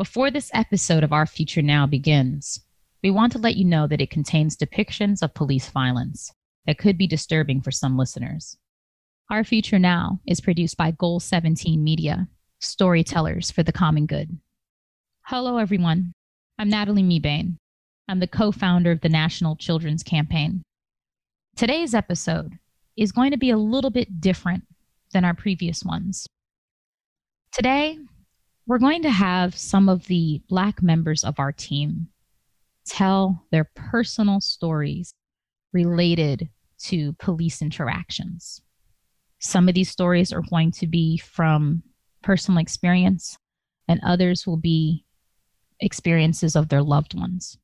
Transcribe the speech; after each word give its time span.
Before 0.00 0.30
this 0.30 0.50
episode 0.54 1.04
of 1.04 1.12
Our 1.12 1.26
Future 1.26 1.60
Now 1.60 1.86
begins, 1.86 2.64
we 3.02 3.10
want 3.10 3.32
to 3.32 3.38
let 3.38 3.56
you 3.56 3.66
know 3.66 3.86
that 3.86 4.00
it 4.00 4.08
contains 4.08 4.56
depictions 4.56 5.20
of 5.20 5.34
police 5.34 5.68
violence 5.68 6.32
that 6.66 6.78
could 6.78 6.96
be 6.96 7.06
disturbing 7.06 7.60
for 7.60 7.70
some 7.70 7.98
listeners. 7.98 8.56
Our 9.28 9.44
Future 9.44 9.78
Now 9.78 10.20
is 10.26 10.40
produced 10.40 10.78
by 10.78 10.92
Goal 10.92 11.20
17 11.20 11.84
Media, 11.84 12.28
storytellers 12.60 13.50
for 13.50 13.62
the 13.62 13.72
common 13.72 14.06
good. 14.06 14.38
Hello, 15.26 15.58
everyone. 15.58 16.14
I'm 16.58 16.70
Natalie 16.70 17.02
Mebane. 17.02 17.56
I'm 18.08 18.20
the 18.20 18.26
co 18.26 18.52
founder 18.52 18.92
of 18.92 19.02
the 19.02 19.10
National 19.10 19.54
Children's 19.54 20.02
Campaign. 20.02 20.62
Today's 21.56 21.92
episode 21.92 22.54
is 22.96 23.12
going 23.12 23.32
to 23.32 23.36
be 23.36 23.50
a 23.50 23.58
little 23.58 23.90
bit 23.90 24.18
different 24.18 24.64
than 25.12 25.26
our 25.26 25.34
previous 25.34 25.84
ones. 25.84 26.26
Today, 27.52 27.98
we're 28.70 28.78
going 28.78 29.02
to 29.02 29.10
have 29.10 29.58
some 29.58 29.88
of 29.88 30.06
the 30.06 30.40
Black 30.48 30.80
members 30.80 31.24
of 31.24 31.40
our 31.40 31.50
team 31.50 32.06
tell 32.86 33.44
their 33.50 33.68
personal 33.74 34.40
stories 34.40 35.12
related 35.72 36.48
to 36.78 37.12
police 37.14 37.62
interactions. 37.62 38.62
Some 39.40 39.68
of 39.68 39.74
these 39.74 39.90
stories 39.90 40.32
are 40.32 40.44
going 40.48 40.70
to 40.70 40.86
be 40.86 41.16
from 41.18 41.82
personal 42.22 42.60
experience, 42.60 43.36
and 43.88 43.98
others 44.06 44.46
will 44.46 44.56
be 44.56 45.04
experiences 45.80 46.54
of 46.54 46.68
their 46.68 46.82
loved 46.82 47.18
ones. 47.18 47.58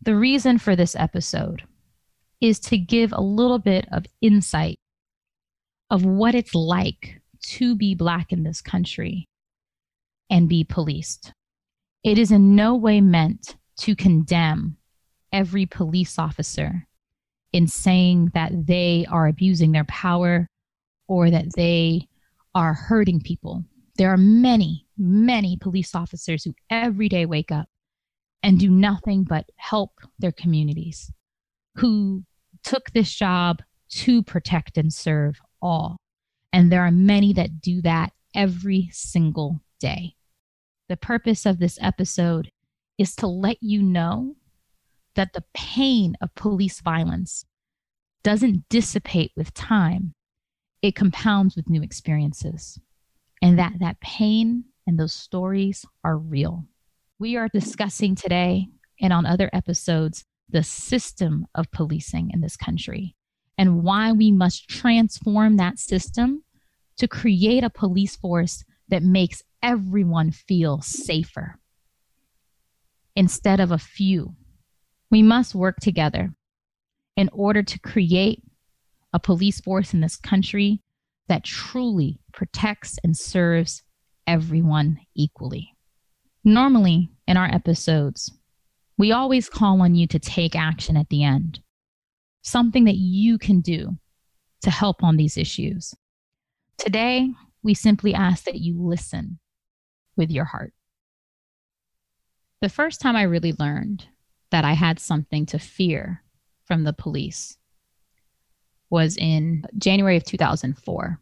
The 0.00 0.16
reason 0.16 0.58
for 0.58 0.74
this 0.74 0.96
episode 0.96 1.62
is 2.40 2.58
to 2.58 2.78
give 2.78 3.12
a 3.12 3.22
little 3.22 3.60
bit 3.60 3.86
of 3.92 4.06
insight 4.20 4.80
of 5.88 6.04
what 6.04 6.34
it's 6.34 6.56
like 6.56 7.20
to 7.42 7.76
be 7.76 7.94
Black 7.94 8.32
in 8.32 8.42
this 8.42 8.60
country 8.60 9.28
and 10.32 10.48
be 10.48 10.64
policed. 10.64 11.34
It 12.02 12.16
is 12.16 12.32
in 12.32 12.56
no 12.56 12.74
way 12.74 13.02
meant 13.02 13.54
to 13.80 13.94
condemn 13.94 14.78
every 15.30 15.66
police 15.66 16.18
officer 16.18 16.88
in 17.52 17.68
saying 17.68 18.30
that 18.32 18.66
they 18.66 19.04
are 19.10 19.28
abusing 19.28 19.72
their 19.72 19.84
power 19.84 20.48
or 21.06 21.30
that 21.30 21.54
they 21.54 22.08
are 22.54 22.72
hurting 22.72 23.20
people. 23.20 23.62
There 23.98 24.10
are 24.10 24.16
many, 24.16 24.86
many 24.96 25.58
police 25.58 25.94
officers 25.94 26.44
who 26.44 26.54
every 26.70 27.10
day 27.10 27.26
wake 27.26 27.52
up 27.52 27.68
and 28.42 28.58
do 28.58 28.70
nothing 28.70 29.24
but 29.24 29.50
help 29.56 29.90
their 30.18 30.32
communities, 30.32 31.12
who 31.76 32.24
took 32.64 32.90
this 32.90 33.12
job 33.14 33.62
to 33.90 34.22
protect 34.22 34.78
and 34.78 34.90
serve 34.90 35.38
all. 35.60 35.98
And 36.54 36.72
there 36.72 36.84
are 36.86 36.90
many 36.90 37.34
that 37.34 37.60
do 37.60 37.82
that 37.82 38.12
every 38.34 38.88
single 38.92 39.60
day. 39.78 40.14
The 40.92 40.98
purpose 40.98 41.46
of 41.46 41.58
this 41.58 41.78
episode 41.80 42.50
is 42.98 43.16
to 43.16 43.26
let 43.26 43.56
you 43.62 43.82
know 43.82 44.36
that 45.14 45.32
the 45.32 45.44
pain 45.54 46.18
of 46.20 46.34
police 46.34 46.82
violence 46.82 47.46
doesn't 48.22 48.68
dissipate 48.68 49.32
with 49.34 49.54
time, 49.54 50.12
it 50.82 50.94
compounds 50.94 51.56
with 51.56 51.70
new 51.70 51.80
experiences. 51.80 52.78
And 53.40 53.58
that 53.58 53.78
that 53.78 54.00
pain 54.00 54.64
and 54.86 54.98
those 54.98 55.14
stories 55.14 55.86
are 56.04 56.18
real. 56.18 56.66
We 57.18 57.36
are 57.36 57.48
discussing 57.48 58.14
today 58.14 58.68
and 59.00 59.14
on 59.14 59.24
other 59.24 59.48
episodes 59.54 60.26
the 60.50 60.62
system 60.62 61.46
of 61.54 61.72
policing 61.72 62.32
in 62.34 62.42
this 62.42 62.58
country 62.58 63.16
and 63.56 63.82
why 63.82 64.12
we 64.12 64.30
must 64.30 64.68
transform 64.68 65.56
that 65.56 65.78
system 65.78 66.44
to 66.98 67.08
create 67.08 67.64
a 67.64 67.70
police 67.70 68.14
force 68.14 68.62
that 68.88 69.02
makes 69.02 69.42
everyone 69.62 70.30
feel 70.30 70.80
safer 70.82 71.58
instead 73.14 73.60
of 73.60 73.70
a 73.70 73.78
few. 73.78 74.34
We 75.10 75.22
must 75.22 75.54
work 75.54 75.76
together 75.80 76.30
in 77.16 77.28
order 77.32 77.62
to 77.62 77.78
create 77.78 78.42
a 79.12 79.20
police 79.20 79.60
force 79.60 79.92
in 79.92 80.00
this 80.00 80.16
country 80.16 80.80
that 81.28 81.44
truly 81.44 82.18
protects 82.32 82.98
and 83.04 83.16
serves 83.16 83.82
everyone 84.26 84.98
equally. 85.14 85.74
Normally, 86.44 87.10
in 87.28 87.36
our 87.36 87.46
episodes, 87.46 88.32
we 88.98 89.12
always 89.12 89.48
call 89.48 89.80
on 89.82 89.94
you 89.94 90.06
to 90.08 90.18
take 90.18 90.56
action 90.56 90.96
at 90.96 91.08
the 91.08 91.22
end, 91.22 91.60
something 92.42 92.84
that 92.84 92.96
you 92.96 93.38
can 93.38 93.60
do 93.60 93.98
to 94.62 94.70
help 94.70 95.02
on 95.02 95.16
these 95.16 95.36
issues. 95.36 95.94
Today, 96.78 97.30
we 97.62 97.74
simply 97.74 98.14
ask 98.14 98.44
that 98.44 98.60
you 98.60 98.80
listen 98.80 99.38
with 100.16 100.30
your 100.30 100.44
heart. 100.44 100.72
The 102.60 102.68
first 102.68 103.00
time 103.00 103.16
I 103.16 103.22
really 103.22 103.54
learned 103.58 104.06
that 104.50 104.64
I 104.64 104.74
had 104.74 105.00
something 105.00 105.46
to 105.46 105.58
fear 105.58 106.22
from 106.64 106.84
the 106.84 106.92
police 106.92 107.56
was 108.90 109.16
in 109.16 109.64
January 109.78 110.16
of 110.16 110.24
2004. 110.24 111.18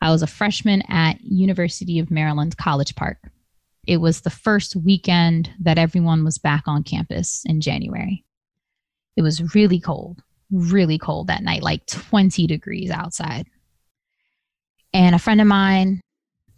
I 0.00 0.10
was 0.10 0.22
a 0.22 0.26
freshman 0.26 0.82
at 0.88 1.20
University 1.20 1.98
of 2.00 2.10
Maryland 2.10 2.56
College 2.56 2.96
Park. 2.96 3.18
It 3.86 3.98
was 3.98 4.22
the 4.22 4.30
first 4.30 4.74
weekend 4.74 5.50
that 5.60 5.78
everyone 5.78 6.24
was 6.24 6.38
back 6.38 6.66
on 6.66 6.82
campus 6.82 7.44
in 7.46 7.60
January. 7.60 8.24
It 9.16 9.22
was 9.22 9.54
really 9.54 9.78
cold, 9.78 10.22
really 10.50 10.98
cold 10.98 11.26
that 11.26 11.42
night, 11.42 11.62
like 11.62 11.86
20 11.86 12.46
degrees 12.46 12.90
outside. 12.90 13.46
And 14.92 15.14
a 15.14 15.18
friend 15.18 15.40
of 15.40 15.46
mine 15.46 16.00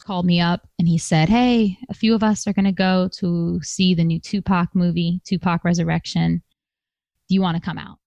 called 0.04 0.26
me 0.26 0.40
up 0.40 0.66
and 0.78 0.86
he 0.86 0.98
said, 0.98 1.28
Hey, 1.28 1.78
a 1.88 1.94
few 1.94 2.14
of 2.14 2.22
us 2.22 2.46
are 2.46 2.52
going 2.52 2.64
to 2.64 2.72
go 2.72 3.08
to 3.18 3.60
see 3.62 3.94
the 3.94 4.04
new 4.04 4.20
Tupac 4.20 4.74
movie, 4.74 5.20
Tupac 5.24 5.64
Resurrection. 5.64 6.42
Do 7.28 7.34
you 7.34 7.40
want 7.40 7.56
to 7.56 7.62
come 7.62 7.78
out? 7.78 7.98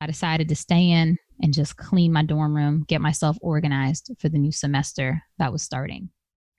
I 0.00 0.06
decided 0.06 0.48
to 0.48 0.56
stay 0.56 0.90
in 0.90 1.18
and 1.40 1.54
just 1.54 1.76
clean 1.76 2.12
my 2.12 2.22
dorm 2.22 2.56
room, 2.56 2.84
get 2.88 3.00
myself 3.00 3.36
organized 3.40 4.10
for 4.18 4.28
the 4.28 4.38
new 4.38 4.52
semester 4.52 5.22
that 5.38 5.52
was 5.52 5.62
starting. 5.62 6.10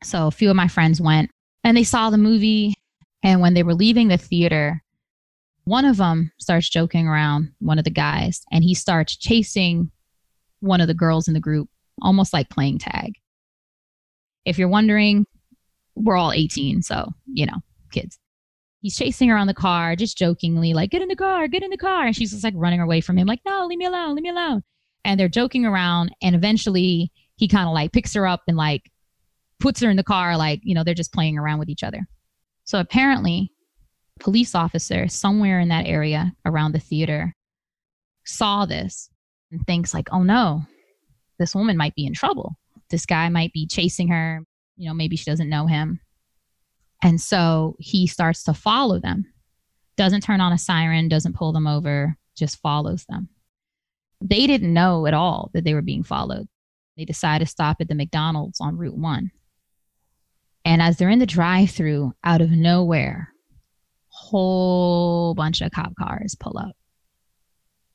So 0.04 0.28
a 0.28 0.32
few 0.32 0.50
of 0.50 0.56
my 0.56 0.68
friends 0.68 1.02
went 1.02 1.32
and 1.64 1.76
they 1.76 1.84
saw 1.84 2.10
the 2.10 2.18
movie. 2.18 2.74
And 3.24 3.42
when 3.42 3.56
they 3.56 3.64
were 3.64 3.74
leaving 3.74 4.08
the 4.08 4.18
theater, 4.18 4.84
one 5.64 5.86
of 5.86 5.98
them 5.98 6.32
starts 6.38 6.70
joking 6.70 7.08
around, 7.08 7.52
one 7.60 7.78
of 7.80 7.84
the 7.84 7.92
guys, 7.92 8.42
and 8.52 8.64
he 8.64 8.74
starts 8.74 9.18
chasing 9.18 9.92
one 10.60 10.82
of 10.82 10.88
the 10.88 10.94
girls 10.94 11.28
in 11.28 11.34
the 11.34 11.40
group, 11.40 11.68
almost 12.02 12.32
like 12.32 12.50
playing 12.50 12.78
tag. 12.78 13.16
If 14.48 14.58
you're 14.58 14.70
wondering, 14.70 15.26
we're 15.94 16.16
all 16.16 16.32
18, 16.32 16.82
so, 16.82 17.12
you 17.26 17.46
know, 17.46 17.58
kids. 17.92 18.18
He's 18.80 18.96
chasing 18.96 19.28
her 19.28 19.36
on 19.36 19.48
the 19.48 19.54
car, 19.54 19.98
just 19.98 20.18
jokingly, 20.18 20.74
like, 20.74 20.90
get 20.90 21.02
in 21.02 21.10
the 21.10 21.18
car, 21.18 21.50
get 21.50 21.64
in 21.64 21.70
the 21.70 21.78
car. 21.78 22.06
And 22.06 22.16
she's 22.16 22.32
just 22.32 22.46
like 22.46 22.54
running 22.56 22.80
away 22.80 23.02
from 23.02 23.18
him, 23.18 23.28
like, 23.28 23.42
no, 23.46 23.66
leave 23.66 23.78
me 23.78 23.86
alone, 23.86 24.16
leave 24.16 24.24
me 24.24 24.30
alone. 24.30 24.64
And 25.04 25.20
they're 25.20 25.28
joking 25.28 25.66
around. 25.66 26.16
And 26.22 26.34
eventually 26.34 27.12
he 27.36 27.50
kind 27.50 27.68
of 27.68 27.74
like 27.74 27.92
picks 27.92 28.14
her 28.14 28.26
up 28.26 28.44
and 28.48 28.56
like 28.56 28.90
puts 29.60 29.82
her 29.82 29.90
in 29.90 29.98
the 29.98 30.04
car, 30.04 30.38
like, 30.38 30.62
you 30.64 30.74
know, 30.74 30.86
they're 30.86 30.94
just 30.94 31.14
playing 31.14 31.38
around 31.38 31.60
with 31.60 31.70
each 31.70 31.84
other. 31.84 32.08
So 32.64 32.80
apparently, 32.80 33.52
police 34.22 34.56
officer 34.56 35.10
somewhere 35.10 35.60
in 35.60 35.68
that 35.70 35.88
area 35.88 36.32
around 36.46 36.72
the 36.72 36.80
theater 36.80 37.36
saw 38.26 38.66
this 38.66 39.10
and 39.52 39.60
thinks 39.66 39.94
like, 39.94 40.08
oh 40.14 40.24
no, 40.24 40.62
this 41.38 41.54
woman 41.54 41.76
might 41.76 41.96
be 41.96 42.06
in 42.06 42.14
trouble 42.14 42.56
this 42.90 43.06
guy 43.06 43.30
might 43.30 43.54
be 43.54 43.68
chasing 43.68 44.10
her. 44.10 44.44
You 44.76 44.88
know, 44.88 44.94
maybe 44.94 45.16
she 45.16 45.30
doesn't 45.30 45.50
know 45.50 45.68
him. 45.68 46.00
And 47.04 47.22
so 47.22 47.76
he 47.80 48.08
starts 48.08 48.44
to 48.44 48.54
follow 48.54 49.00
them, 49.00 49.26
doesn't 49.98 50.22
turn 50.22 50.42
on 50.42 50.54
a 50.54 50.58
siren, 50.58 51.10
doesn't 51.10 51.36
pull 51.36 51.52
them 51.52 51.68
over, 51.68 52.18
just 52.36 52.60
follows 52.60 53.06
them. 53.08 53.30
They 54.22 54.48
didn't 54.48 54.74
know 54.74 55.06
at 55.06 55.14
all 55.14 55.52
that 55.54 55.64
they 55.64 55.74
were 55.74 55.82
being 55.82 56.04
followed. 56.04 56.48
They 56.98 57.06
decide 57.06 57.40
to 57.40 57.46
stop 57.46 57.78
at 57.80 57.88
the 57.88 57.96
McDonald's 57.96 58.60
on 58.60 58.78
Route 58.78 58.98
1. 58.98 59.32
And 60.66 60.82
as 60.82 60.98
they're 60.98 61.10
in 61.10 61.20
the 61.20 61.26
drive 61.26 61.70
through, 61.70 62.14
out 62.24 62.42
of 62.42 62.52
nowhere, 62.52 63.32
a 63.52 64.16
whole 64.16 65.36
bunch 65.36 65.62
of 65.62 65.72
cop 65.72 65.96
cars 65.96 66.36
pull 66.40 66.58
up, 66.58 66.76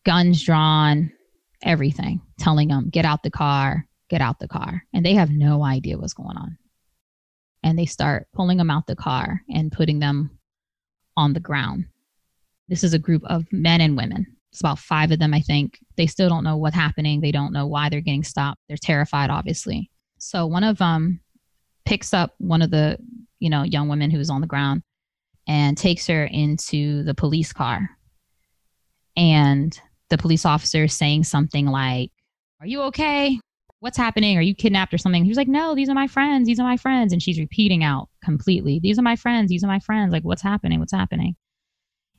guns 0.05 0.43
drawn, 0.45 1.13
everything, 1.63 2.21
telling 2.39 2.69
them, 2.69 2.89
get 2.89 3.05
out 3.05 3.25
the 3.25 3.31
car, 3.31 3.87
get 4.13 4.21
out 4.21 4.39
the 4.39 4.47
car. 4.47 4.85
And 4.93 5.05
they 5.05 5.15
have 5.15 5.31
no 5.31 5.65
idea 5.65 5.97
what's 5.97 6.13
going 6.13 6.37
on. 6.37 6.59
And 7.63 7.79
they 7.79 7.87
start 7.87 8.29
pulling 8.35 8.59
them 8.59 8.71
out 8.71 8.87
the 8.87 8.95
car 8.95 9.41
and 9.49 9.73
putting 9.73 10.01
them 10.01 10.39
on 11.17 11.33
the 11.33 11.41
ground. 11.41 11.87
This 12.69 12.85
is 12.85 12.93
a 12.93 12.99
group 12.99 13.23
of 13.25 13.51
men 13.51 13.81
and 13.81 13.97
women. 13.97 14.27
It's 14.51 14.61
about 14.61 14.79
five 14.79 15.13
of 15.13 15.19
them, 15.19 15.33
I 15.33 15.41
think. 15.41 15.79
They 15.97 16.07
still 16.07 16.29
don't 16.29 16.45
know 16.45 16.59
what's 16.59 16.77
happening. 16.77 17.21
They 17.21 17.33
don't 17.33 17.55
know 17.55 17.67
why 17.67 17.89
they're 17.89 18.03
getting 18.03 18.23
stopped. 18.23 18.61
They're 18.69 18.77
terrified, 18.77 19.31
obviously. 19.31 19.91
So 20.19 20.47
one 20.47 20.63
of 20.63 20.77
them 20.77 21.21
picks 21.87 22.13
up 22.13 22.35
one 22.37 22.61
of 22.61 22.71
the, 22.71 22.99
you 23.39 23.49
know, 23.49 23.63
young 23.63 23.89
women 23.89 24.11
who's 24.11 24.29
on 24.29 24.43
the 24.43 24.47
ground 24.47 24.83
and 25.47 25.77
takes 25.77 26.07
her 26.09 26.25
into 26.25 27.03
the 27.05 27.15
police 27.15 27.53
car. 27.53 27.89
And 29.17 29.79
the 30.11 30.19
police 30.19 30.45
officer 30.45 30.85
is 30.85 30.93
saying 30.93 31.25
something 31.25 31.67
like, 31.67 32.11
Are 32.61 32.67
you 32.67 32.83
okay? 32.83 33.41
What's 33.83 33.97
happening? 33.97 34.39
Are 34.39 34.43
you 34.43 34.55
kidnapped 34.55 34.95
or 34.95 34.99
something? 34.99 35.25
He 35.25 35.29
was 35.29 35.37
like, 35.37 35.49
no, 35.49 35.75
these 35.75 35.89
are 35.89 35.95
my 35.95 36.07
friends. 36.07 36.47
These 36.47 36.61
are 36.61 36.67
my 36.67 36.77
friends. 36.77 37.13
And 37.13 37.21
she's 37.21 37.41
repeating 37.41 37.83
out 37.83 38.09
completely, 38.23 38.79
these 38.81 38.97
are 38.97 39.03
my 39.03 39.17
friends. 39.17 39.49
These 39.49 39.65
are 39.65 39.67
my 39.67 39.81
friends. 39.81 40.13
Like, 40.13 40.23
what's 40.23 40.41
happening? 40.41 40.79
What's 40.79 40.93
happening? 40.93 41.35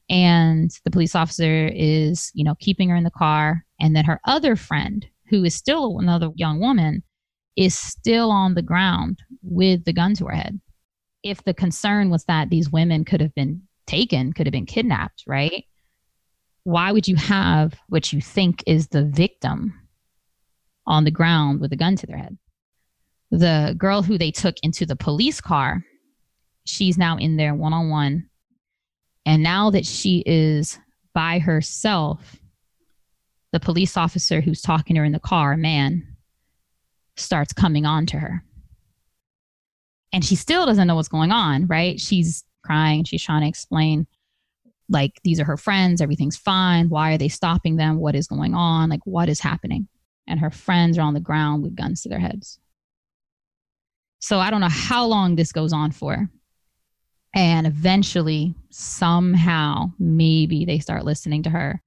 And 0.10 0.70
the 0.84 0.92
police 0.92 1.16
officer 1.16 1.72
is, 1.74 2.32
you 2.34 2.44
know, 2.44 2.56
keeping 2.60 2.90
her 2.90 2.98
in 2.98 3.06
the 3.06 3.10
car. 3.10 3.64
And 3.80 3.96
then 3.96 4.04
her 4.04 4.20
other 4.26 4.58
friend, 4.58 5.08
who 5.30 5.46
is 5.46 5.56
still 5.56 6.00
another 6.00 6.32
young 6.36 6.60
woman, 6.60 7.02
is 7.56 7.80
still 7.80 8.30
on 8.30 8.56
the 8.56 8.62
ground 8.62 9.20
with 9.42 9.86
the 9.86 9.94
gun 9.94 10.16
to 10.16 10.26
her 10.26 10.36
head. 10.36 10.60
If 11.24 11.46
the 11.46 11.54
concern 11.54 12.10
was 12.10 12.26
that 12.26 12.50
these 12.50 12.70
women 12.70 13.06
could 13.06 13.22
have 13.22 13.34
been 13.36 13.62
taken, 13.88 14.34
could 14.34 14.48
have 14.48 14.52
been 14.52 14.66
kidnapped, 14.66 15.24
right? 15.26 15.64
Why 16.66 16.92
would 16.92 17.08
you 17.08 17.16
have 17.16 17.76
what 17.88 18.12
you 18.12 18.20
think 18.20 18.66
is 18.68 18.90
the 18.90 19.06
victim 19.06 19.80
on 20.86 21.04
the 21.04 21.12
ground 21.12 21.62
with 21.62 21.72
a 21.72 21.78
gun 21.78 21.96
to 21.96 22.08
their 22.08 22.18
head. 22.18 22.38
The 23.32 23.76
girl 23.78 24.04
who 24.04 24.18
they 24.18 24.32
took 24.32 24.56
into 24.62 24.86
the 24.86 24.96
police 24.96 25.42
car, 25.42 25.84
she's 26.66 26.98
now 26.98 27.18
in 27.18 27.38
there 27.38 27.56
one 27.56 27.74
on 27.74 27.90
one. 27.90 28.30
And 29.26 29.42
now 29.42 29.70
that 29.72 29.86
she 29.86 30.24
is 30.26 30.78
by 31.14 31.40
herself, 31.40 32.36
the 33.52 33.60
police 33.60 33.98
officer 33.98 34.42
who's 34.42 34.62
talking 34.62 34.96
to 34.96 35.00
her 35.00 35.06
in 35.06 35.14
the 35.14 35.20
car, 35.20 35.54
a 35.54 35.58
man, 35.58 36.16
starts 37.16 37.54
coming 37.54 37.86
on 37.86 38.06
to 38.08 38.18
her. 38.18 38.44
And 40.12 40.26
she 40.26 40.36
still 40.36 40.66
doesn't 40.66 40.88
know 40.88 40.96
what's 40.96 41.08
going 41.08 41.32
on, 41.32 41.68
right? 41.68 42.00
She's 42.00 42.44
crying. 42.64 43.04
She's 43.04 43.24
trying 43.24 43.42
to 43.42 43.48
explain, 43.48 44.06
like, 44.90 45.20
these 45.24 45.40
are 45.40 45.46
her 45.46 45.58
friends. 45.58 46.02
Everything's 46.02 46.38
fine. 46.38 46.90
Why 46.90 47.14
are 47.14 47.18
they 47.18 47.30
stopping 47.30 47.78
them? 47.78 48.00
What 48.00 48.16
is 48.16 48.28
going 48.28 48.54
on? 48.54 48.90
Like, 48.90 49.06
what 49.06 49.30
is 49.30 49.40
happening? 49.40 49.88
And 50.28 50.40
her 50.40 50.52
friends 50.52 50.98
are 50.98 51.02
on 51.02 51.14
the 51.14 51.20
ground 51.20 51.64
with 51.64 51.76
guns 51.76 52.02
to 52.02 52.10
their 52.10 52.20
heads. 52.20 52.60
So 54.20 54.40
I 54.40 54.50
don't 54.50 54.62
know 54.62 54.70
how 54.70 55.06
long 55.06 55.36
this 55.36 55.52
goes 55.52 55.74
on 55.74 55.92
for. 55.92 56.30
And 57.36 57.66
eventually, 57.66 58.56
somehow, 58.70 59.92
maybe 60.00 60.66
they 60.66 60.80
start 60.80 61.04
listening 61.04 61.44
to 61.44 61.50
her 61.50 61.82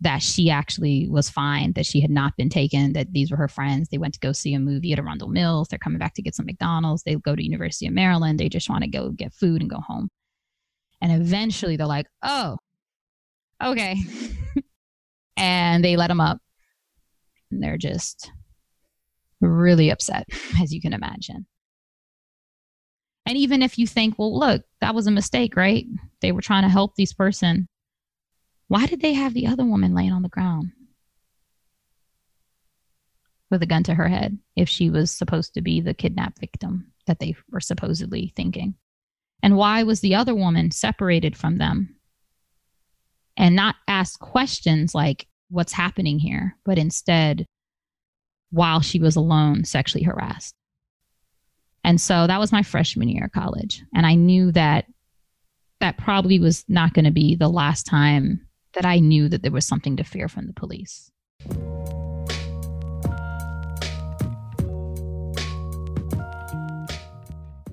that 0.00 0.22
she 0.22 0.50
actually 0.50 1.06
was 1.08 1.28
fine, 1.28 1.72
that 1.74 1.86
she 1.86 2.00
had 2.00 2.10
not 2.10 2.36
been 2.36 2.48
taken, 2.48 2.94
that 2.94 3.12
these 3.12 3.30
were 3.30 3.36
her 3.36 3.48
friends. 3.48 3.88
They 3.88 3.98
went 3.98 4.14
to 4.14 4.20
go 4.20 4.32
see 4.32 4.54
a 4.54 4.58
movie 4.58 4.92
at 4.92 4.98
Arundel 4.98 5.28
Mills. 5.28 5.68
They're 5.68 5.78
coming 5.78 5.98
back 5.98 6.14
to 6.14 6.22
get 6.22 6.34
some 6.34 6.46
McDonald's. 6.46 7.02
They 7.02 7.14
go 7.16 7.36
to 7.36 7.44
University 7.44 7.86
of 7.86 7.92
Maryland. 7.92 8.40
They 8.40 8.48
just 8.48 8.70
want 8.70 8.82
to 8.82 8.90
go 8.90 9.10
get 9.10 9.34
food 9.34 9.60
and 9.60 9.70
go 9.70 9.80
home. 9.80 10.08
And 11.02 11.12
eventually 11.12 11.76
they're 11.76 11.86
like, 11.86 12.06
oh, 12.22 12.56
okay. 13.62 13.96
and 15.36 15.84
they 15.84 15.96
let 15.96 16.08
them 16.08 16.20
up 16.20 16.38
and 17.50 17.62
they're 17.62 17.78
just 17.78 18.30
really 19.40 19.90
upset, 19.90 20.26
as 20.62 20.72
you 20.72 20.80
can 20.80 20.92
imagine. 20.92 21.46
And 23.26 23.36
even 23.36 23.62
if 23.62 23.78
you 23.78 23.86
think, 23.86 24.18
well, 24.18 24.38
look, 24.38 24.62
that 24.80 24.94
was 24.94 25.06
a 25.06 25.12
mistake, 25.12 25.56
right? 25.56 25.86
They 26.20 26.32
were 26.32 26.40
trying 26.40 26.62
to 26.62 26.68
help 26.68 26.96
this 26.96 27.12
person. 27.12 27.68
Why 28.68 28.86
did 28.86 29.00
they 29.00 29.12
have 29.12 29.34
the 29.34 29.46
other 29.46 29.64
woman 29.64 29.94
laying 29.94 30.12
on 30.12 30.22
the 30.22 30.28
ground 30.28 30.72
with 33.50 33.62
a 33.62 33.66
gun 33.66 33.82
to 33.84 33.94
her 33.94 34.08
head 34.08 34.38
if 34.56 34.68
she 34.68 34.90
was 34.90 35.10
supposed 35.10 35.54
to 35.54 35.60
be 35.60 35.80
the 35.80 35.94
kidnapped 35.94 36.38
victim 36.38 36.92
that 37.06 37.18
they 37.18 37.34
were 37.50 37.60
supposedly 37.60 38.32
thinking? 38.36 38.74
And 39.42 39.56
why 39.56 39.82
was 39.82 40.00
the 40.00 40.14
other 40.14 40.34
woman 40.34 40.70
separated 40.70 41.36
from 41.36 41.58
them 41.58 41.96
and 43.36 43.56
not 43.56 43.76
asked 43.88 44.20
questions 44.20 44.94
like, 44.94 45.26
what's 45.50 45.72
happening 45.72 46.18
here, 46.18 46.56
but 46.64 46.78
instead, 46.78 47.46
while 48.50 48.80
she 48.80 48.98
was 48.98 49.16
alone, 49.16 49.64
sexually 49.64 50.04
harassed. 50.04 50.54
And 51.84 52.00
so 52.00 52.26
that 52.26 52.40
was 52.40 52.52
my 52.52 52.62
freshman 52.62 53.08
year 53.08 53.26
of 53.26 53.32
college. 53.32 53.82
And 53.94 54.06
I 54.06 54.14
knew 54.14 54.52
that 54.52 54.86
that 55.80 55.98
probably 55.98 56.38
was 56.38 56.64
not 56.68 56.94
going 56.94 57.04
to 57.04 57.10
be 57.10 57.34
the 57.34 57.48
last 57.48 57.84
time 57.84 58.46
that 58.74 58.84
I 58.84 58.98
knew 58.98 59.28
that 59.28 59.42
there 59.42 59.50
was 59.50 59.66
something 59.66 59.96
to 59.96 60.04
fear 60.04 60.28
from 60.28 60.46
the 60.46 60.52
police. 60.52 61.10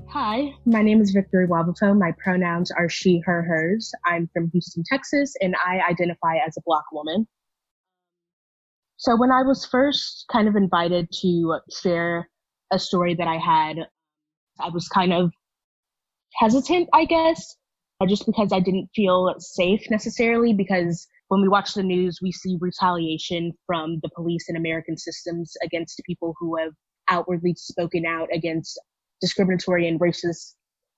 Hi, 0.09 0.53
my 0.65 0.81
name 0.81 1.01
is 1.01 1.11
Victory 1.11 1.47
Wabafo. 1.47 1.95
My 1.95 2.11
pronouns 2.23 2.71
are 2.71 2.89
she, 2.89 3.21
her, 3.25 3.43
hers. 3.43 3.91
I'm 4.05 4.27
from 4.33 4.49
Houston, 4.51 4.83
Texas, 4.89 5.35
and 5.41 5.55
I 5.63 5.79
identify 5.87 6.37
as 6.37 6.57
a 6.57 6.61
Black 6.65 6.85
woman. 6.91 7.27
So 8.97 9.15
when 9.15 9.31
I 9.31 9.43
was 9.43 9.65
first 9.65 10.25
kind 10.31 10.47
of 10.47 10.55
invited 10.55 11.07
to 11.21 11.59
share 11.71 12.29
a 12.71 12.79
story 12.79 13.13
that 13.13 13.27
I 13.27 13.37
had, 13.37 13.77
I 14.59 14.69
was 14.69 14.87
kind 14.87 15.13
of 15.13 15.31
hesitant, 16.33 16.89
I 16.93 17.05
guess, 17.05 17.55
uh, 18.01 18.07
just 18.07 18.25
because 18.25 18.51
I 18.51 18.59
didn't 18.59 18.89
feel 18.95 19.33
safe 19.37 19.81
necessarily. 19.91 20.53
Because 20.53 21.07
when 21.27 21.41
we 21.41 21.47
watch 21.47 21.75
the 21.75 21.83
news, 21.83 22.19
we 22.23 22.31
see 22.31 22.57
retaliation 22.59 23.53
from 23.67 23.99
the 24.01 24.09
police 24.15 24.45
and 24.49 24.57
American 24.57 24.97
systems 24.97 25.53
against 25.63 26.01
people 26.07 26.33
who 26.39 26.57
have 26.57 26.71
outwardly 27.07 27.53
spoken 27.55 28.03
out 28.05 28.29
against 28.33 28.79
discriminatory 29.21 29.87
and 29.87 29.99
racist 29.99 30.53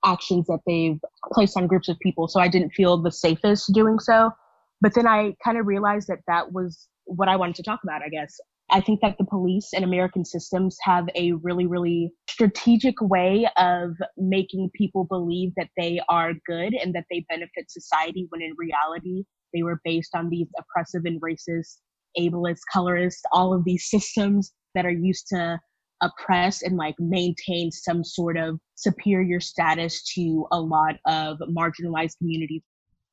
actions 0.06 0.46
that 0.48 0.60
they've 0.66 1.00
placed 1.34 1.58
on 1.58 1.68
groups 1.68 1.90
of 1.90 2.00
people. 2.00 2.30
So 2.30 2.40
I 2.40 2.48
didn't 2.48 2.72
feel 2.72 3.02
the 3.02 3.12
safest 3.12 3.74
doing 3.74 4.00
so. 4.00 4.32
But 4.80 4.94
then 4.96 5.06
I 5.06 5.34
kind 5.44 5.58
of 5.58 5.68
realized 5.68 6.08
that 6.08 6.20
that 6.28 6.54
was 6.54 6.88
what 7.10 7.28
I 7.28 7.36
wanted 7.36 7.56
to 7.56 7.64
talk 7.64 7.82
about, 7.84 8.02
I 8.02 8.10
guess. 8.10 8.40
I 8.72 8.82
think 8.82 9.02
that 9.02 9.18
the 9.18 9.26
police 9.26 9.70
and 9.74 9.84
American 9.84 10.24
systems 10.24 10.78
have 10.84 11.10
a 11.16 11.32
really, 11.34 11.66
really 11.66 12.12
strategic 12.30 12.96
way 13.02 13.50
of 13.58 13.92
making 14.18 14.70
people 14.76 15.06
believe 15.06 15.52
that 15.58 15.70
they 15.76 16.00
are 16.08 16.34
good 16.46 16.74
and 16.76 16.94
that 16.94 17.06
they 17.10 17.26
benefit 17.30 17.72
society 17.72 18.28
when 18.30 18.42
in 18.42 18.54
reality 18.58 19.24
they 19.54 19.64
were 19.64 19.82
based 19.84 20.16
on 20.16 20.30
these 20.30 20.48
oppressive 20.60 21.02
and 21.06 21.20
racist, 21.22 21.78
ableist, 22.18 22.60
colorist, 22.72 23.26
all 23.32 23.54
of 23.54 23.66
these 23.66 23.90
systems 23.90 24.52
that 24.76 24.86
are 24.86 24.92
used 24.92 25.26
to 25.30 25.60
oppress 26.02 26.62
and 26.62 26.78
like 26.78 26.96
maintain 27.00 27.72
some 27.72 28.04
sort 28.04 28.38
of 28.38 28.60
superior 28.76 29.40
status 29.40 30.04
to 30.14 30.46
a 30.52 30.60
lot 30.60 30.96
of 31.08 31.38
marginalized 31.50 32.18
communities 32.20 32.62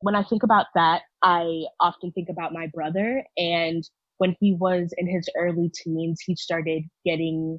when 0.06 0.14
I 0.14 0.22
think 0.22 0.44
about 0.44 0.66
that, 0.76 1.02
I 1.24 1.64
often 1.80 2.12
think 2.12 2.28
about 2.30 2.52
my 2.52 2.68
brother. 2.72 3.24
And 3.36 3.82
when 4.18 4.36
he 4.38 4.52
was 4.54 4.94
in 4.96 5.08
his 5.08 5.28
early 5.36 5.68
teens, 5.74 6.20
he 6.24 6.36
started 6.36 6.84
getting, 7.04 7.58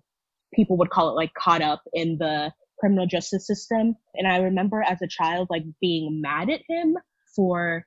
people 0.54 0.78
would 0.78 0.90
call 0.90 1.10
it 1.10 1.16
like 1.16 1.34
caught 1.34 1.62
up 1.62 1.82
in 1.92 2.18
the 2.20 2.54
criminal 2.80 3.06
justice 3.06 3.46
system. 3.46 3.98
And 4.16 4.30
I 4.30 4.38
remember 4.38 4.82
as 4.82 5.02
a 5.02 5.10
child, 5.10 5.50
like 5.50 5.64
being 5.82 6.22
mad 6.22 6.50
at 6.50 6.62
him 6.70 6.96
for, 7.36 7.84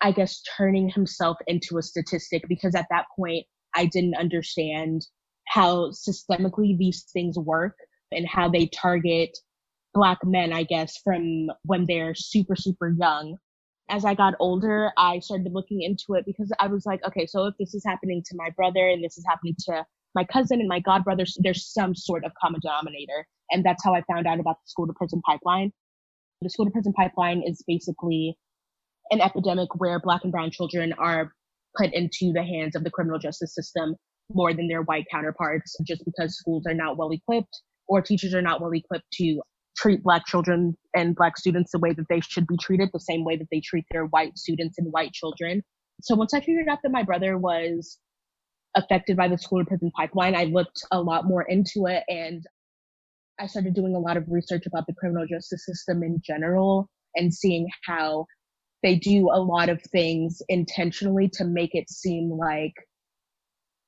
I 0.00 0.10
guess, 0.10 0.42
turning 0.56 0.88
himself 0.88 1.36
into 1.46 1.78
a 1.78 1.82
statistic 1.82 2.42
because 2.48 2.74
at 2.74 2.88
that 2.90 3.04
point, 3.14 3.46
I 3.76 3.86
didn't 3.86 4.16
understand 4.16 5.06
how 5.46 5.90
systemically 5.90 6.76
these 6.76 7.04
things 7.12 7.38
work 7.38 7.76
and 8.10 8.26
how 8.26 8.48
they 8.48 8.66
target 8.66 9.38
black 9.94 10.18
men, 10.24 10.52
I 10.52 10.64
guess, 10.64 10.96
from 11.04 11.52
when 11.62 11.84
they're 11.86 12.16
super, 12.16 12.56
super 12.56 12.88
young 12.88 13.38
as 13.88 14.04
I 14.04 14.14
got 14.14 14.34
older, 14.40 14.90
I 14.96 15.20
started 15.20 15.52
looking 15.52 15.82
into 15.82 16.14
it 16.14 16.24
because 16.26 16.52
I 16.58 16.66
was 16.66 16.86
like, 16.86 17.04
okay, 17.06 17.26
so 17.26 17.46
if 17.46 17.54
this 17.58 17.74
is 17.74 17.84
happening 17.84 18.22
to 18.26 18.36
my 18.36 18.50
brother 18.50 18.88
and 18.88 19.02
this 19.02 19.16
is 19.16 19.24
happening 19.28 19.54
to 19.66 19.84
my 20.14 20.24
cousin 20.24 20.60
and 20.60 20.68
my 20.68 20.80
god 20.80 21.04
brother, 21.04 21.24
there's 21.38 21.66
some 21.72 21.94
sort 21.94 22.24
of 22.24 22.32
common 22.42 22.60
denominator. 22.60 23.26
And 23.50 23.64
that's 23.64 23.84
how 23.84 23.94
I 23.94 24.02
found 24.10 24.26
out 24.26 24.40
about 24.40 24.56
the 24.56 24.68
school 24.68 24.86
to 24.86 24.92
prison 24.92 25.22
pipeline. 25.24 25.72
The 26.42 26.50
school 26.50 26.66
to 26.66 26.70
prison 26.70 26.92
pipeline 26.94 27.42
is 27.46 27.62
basically 27.66 28.36
an 29.10 29.20
epidemic 29.20 29.68
where 29.76 30.00
black 30.00 30.22
and 30.24 30.32
brown 30.32 30.50
children 30.50 30.92
are 30.98 31.32
put 31.76 31.92
into 31.92 32.32
the 32.32 32.42
hands 32.42 32.74
of 32.74 32.82
the 32.82 32.90
criminal 32.90 33.18
justice 33.18 33.54
system 33.54 33.94
more 34.32 34.52
than 34.52 34.66
their 34.66 34.82
white 34.82 35.06
counterparts 35.10 35.76
just 35.86 36.04
because 36.04 36.36
schools 36.36 36.64
are 36.66 36.74
not 36.74 36.96
well 36.96 37.10
equipped 37.12 37.62
or 37.86 38.02
teachers 38.02 38.34
are 38.34 38.42
not 38.42 38.60
well 38.60 38.72
equipped 38.72 39.04
to 39.12 39.40
treat 39.76 40.02
black 40.02 40.26
children 40.26 40.76
and 40.94 41.14
black 41.14 41.36
students 41.36 41.72
the 41.72 41.78
way 41.78 41.92
that 41.92 42.06
they 42.08 42.20
should 42.20 42.46
be 42.46 42.56
treated, 42.56 42.90
the 42.92 43.00
same 43.00 43.24
way 43.24 43.36
that 43.36 43.48
they 43.50 43.60
treat 43.60 43.84
their 43.90 44.06
white 44.06 44.36
students 44.38 44.78
and 44.78 44.92
white 44.92 45.12
children. 45.12 45.62
So 46.02 46.14
once 46.14 46.34
I 46.34 46.40
figured 46.40 46.68
out 46.68 46.78
that 46.82 46.92
my 46.92 47.02
brother 47.02 47.38
was 47.38 47.98
affected 48.74 49.16
by 49.16 49.28
the 49.28 49.38
school 49.38 49.60
to 49.60 49.64
prison 49.64 49.90
pipeline, 49.96 50.34
I 50.34 50.44
looked 50.44 50.84
a 50.92 51.00
lot 51.00 51.26
more 51.26 51.42
into 51.42 51.86
it 51.86 52.04
and 52.08 52.42
I 53.38 53.46
started 53.46 53.74
doing 53.74 53.94
a 53.94 53.98
lot 53.98 54.16
of 54.16 54.24
research 54.28 54.64
about 54.66 54.86
the 54.86 54.94
criminal 54.94 55.26
justice 55.26 55.64
system 55.66 56.02
in 56.02 56.20
general 56.24 56.88
and 57.14 57.32
seeing 57.32 57.68
how 57.86 58.26
they 58.82 58.96
do 58.96 59.30
a 59.30 59.40
lot 59.40 59.68
of 59.68 59.82
things 59.82 60.40
intentionally 60.48 61.28
to 61.34 61.44
make 61.44 61.74
it 61.74 61.90
seem 61.90 62.30
like 62.30 62.74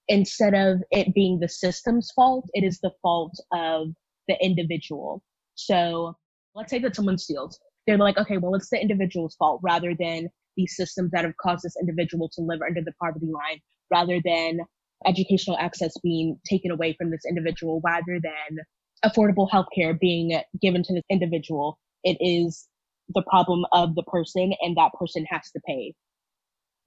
instead 0.08 0.54
of 0.54 0.82
it 0.90 1.14
being 1.14 1.38
the 1.38 1.48
system's 1.48 2.10
fault, 2.12 2.48
it 2.54 2.64
is 2.64 2.80
the 2.80 2.92
fault 3.02 3.38
of 3.52 3.88
the 4.26 4.36
individual. 4.42 5.22
So 5.58 6.16
let's 6.54 6.70
say 6.70 6.78
that 6.78 6.94
someone 6.94 7.18
steals. 7.18 7.58
They're 7.86 7.98
like, 7.98 8.16
okay, 8.16 8.36
well, 8.36 8.54
it's 8.54 8.70
the 8.70 8.80
individual's 8.80 9.34
fault 9.34 9.60
rather 9.62 9.94
than 9.98 10.28
the 10.56 10.66
systems 10.66 11.10
that 11.10 11.24
have 11.24 11.36
caused 11.40 11.64
this 11.64 11.76
individual 11.80 12.28
to 12.34 12.42
live 12.42 12.60
under 12.66 12.80
the 12.80 12.92
poverty 13.02 13.26
line, 13.26 13.60
rather 13.90 14.20
than 14.24 14.60
educational 15.06 15.58
access 15.58 15.92
being 16.02 16.38
taken 16.48 16.70
away 16.70 16.94
from 16.98 17.10
this 17.10 17.22
individual 17.28 17.80
rather 17.84 18.20
than 18.22 18.58
affordable 19.04 19.48
healthcare 19.50 19.98
being 19.98 20.40
given 20.60 20.82
to 20.82 20.94
this 20.94 21.04
individual. 21.10 21.78
It 22.04 22.18
is 22.20 22.68
the 23.14 23.24
problem 23.28 23.64
of 23.72 23.94
the 23.94 24.02
person, 24.04 24.52
and 24.60 24.76
that 24.76 24.92
person 24.98 25.24
has 25.28 25.50
to 25.52 25.60
pay, 25.66 25.94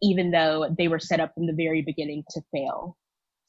even 0.01 0.32
though 0.32 0.74
they 0.78 0.88
were 0.88 1.00
set 1.00 1.20
up 1.20 1.34
from 1.34 1.48
the 1.48 1.54
very 1.54 1.82
beginning 1.82 2.24
to 2.32 2.42
fail. 2.54 2.96